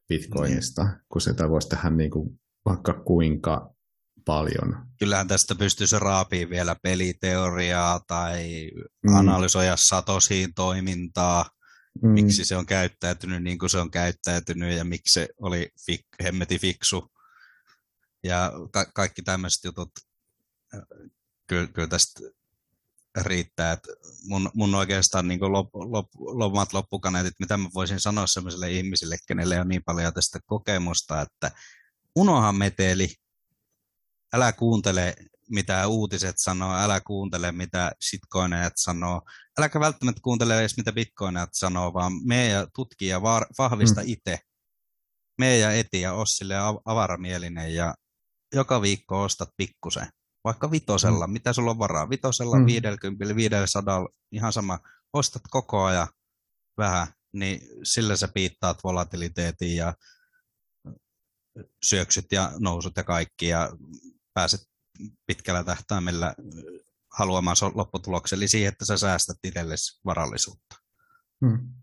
[0.09, 3.75] Bitcoinista, kun sitä voisi tehdä niin kuin vaikka kuinka
[4.27, 4.77] paljon.
[4.99, 8.71] kyllähän tästä pystyisi raapimaan vielä peliteoriaa tai
[9.07, 9.15] mm.
[9.15, 11.45] analysoida Satosiin toimintaa,
[12.03, 16.25] Mm, miksi se on käyttäytynyt niin kuin se on käyttäytynyt ja miksi se oli fik-
[16.25, 17.13] hemmeti fiksu.
[18.25, 19.91] Ja ka- kaikki tämmöiset jutut,
[21.47, 22.21] kyllä, kyllä tästä
[23.21, 23.73] riittää.
[23.73, 23.89] Että
[24.25, 29.61] mun, mun oikeastaan niin lop, lop, lomat loppukaneetit, mitä mä voisin sanoa sellaiselle ihmisille, kenelle
[29.61, 31.51] on niin paljon tästä kokemusta, että
[32.17, 33.15] unoha meteli,
[34.35, 35.15] älä kuuntele
[35.51, 39.23] mitä uutiset sanoo, älä kuuntele mitä shitcoinejat sanoo,
[39.59, 44.07] äläkä välttämättä kuuntele edes mitä bitcoinejat sanoo, vaan me ja tutki ja var- vahvista Mm.
[44.09, 44.39] itse.
[45.39, 47.95] Me ja eti ja oo sille av- avaramielinen ja
[48.53, 50.09] joka viikko ostat pikkusen.
[50.45, 51.33] Vaikka vitosella, mm.
[51.33, 52.11] mitä sulla on varaa?
[52.11, 52.63] Vitosella, Mm.
[52.63, 52.67] mm.
[52.67, 54.79] 50, 500, ihan sama.
[55.13, 56.09] Ostat koko ajan
[56.79, 59.95] vähän, niin sillä sä piittaat volatiliteetin ja
[61.85, 63.71] syöksyt ja nousut ja kaikki ja
[64.35, 64.61] pääset
[65.27, 66.35] pitkällä tähtäimellä
[67.13, 70.77] haluamaan lopputuloksen, eli siihen, että sä säästät itsellesi varallisuutta.
[71.41, 71.82] Mm.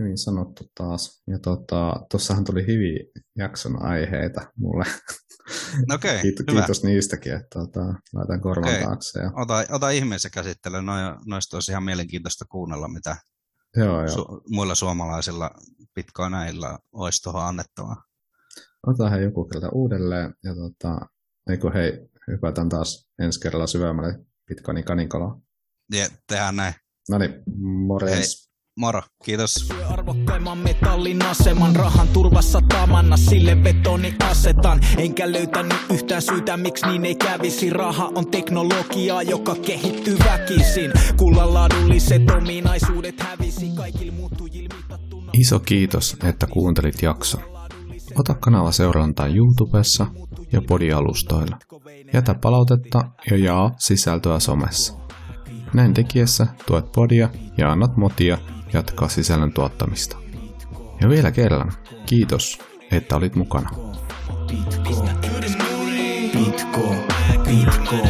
[0.00, 1.22] Hyvin sanottu taas.
[1.26, 3.04] Ja tota, tuossahan tuli hyviä
[3.36, 4.84] jakson aiheita mulle.
[5.94, 6.60] Okei, okay, Kiitos, hyvä.
[6.60, 7.80] kiitos niistäkin, että tota,
[8.14, 8.84] laitan korvan Okei.
[8.84, 9.20] taakse.
[9.20, 10.86] Ja, Ota, ota ihmeessä käsittelyyn.
[10.86, 13.16] Noi, noista olisi ihan mielenkiintoista kuunnella, mitä
[13.76, 14.08] joo, joo.
[14.08, 15.50] su, muilla suomalaisilla
[15.94, 18.04] bitcoineilla olisi tuohon annettavaa.
[18.86, 20.34] Otetaan he joku kerta uudelleen.
[20.44, 21.00] Ja tota,
[21.50, 25.42] eikö hei, hypätään taas ensi kerralla syvemmälle Bitcoinin kaninkaloon.
[25.94, 26.74] Ja tehdään näin.
[27.10, 27.42] No niin,
[27.86, 28.49] morjens.
[28.80, 29.68] Moro, kiitos.
[29.88, 37.04] Arvokkaimman metallin aseman rahan turvassa tamanna sille betoni asetan Enkä löytänyt yhtään syytä miksi niin
[37.04, 45.30] ei kävisi Raha on teknologiaa joka kehittyy väkisin Kullan laadulliset ominaisuudet hävisi kaikilla muuttujilla mitattuna
[45.32, 47.40] Iso kiitos, että kuuntelit jakson.
[48.18, 50.06] Ota kanava seurantaa YouTubessa
[50.52, 51.58] ja podialustoilla.
[52.12, 54.94] Jätä palautetta ja jaa sisältöä somessa.
[55.74, 57.28] Näin tekiessä tuet podia
[57.58, 58.38] ja annat motia
[58.72, 60.16] jatkaa sisällön tuottamista.
[61.00, 61.72] Ja vielä kerran,
[62.06, 62.58] kiitos,
[62.90, 63.70] että olit mukana.
[64.46, 65.08] Pitko,
[66.32, 66.94] pitko,
[67.44, 68.06] pitko,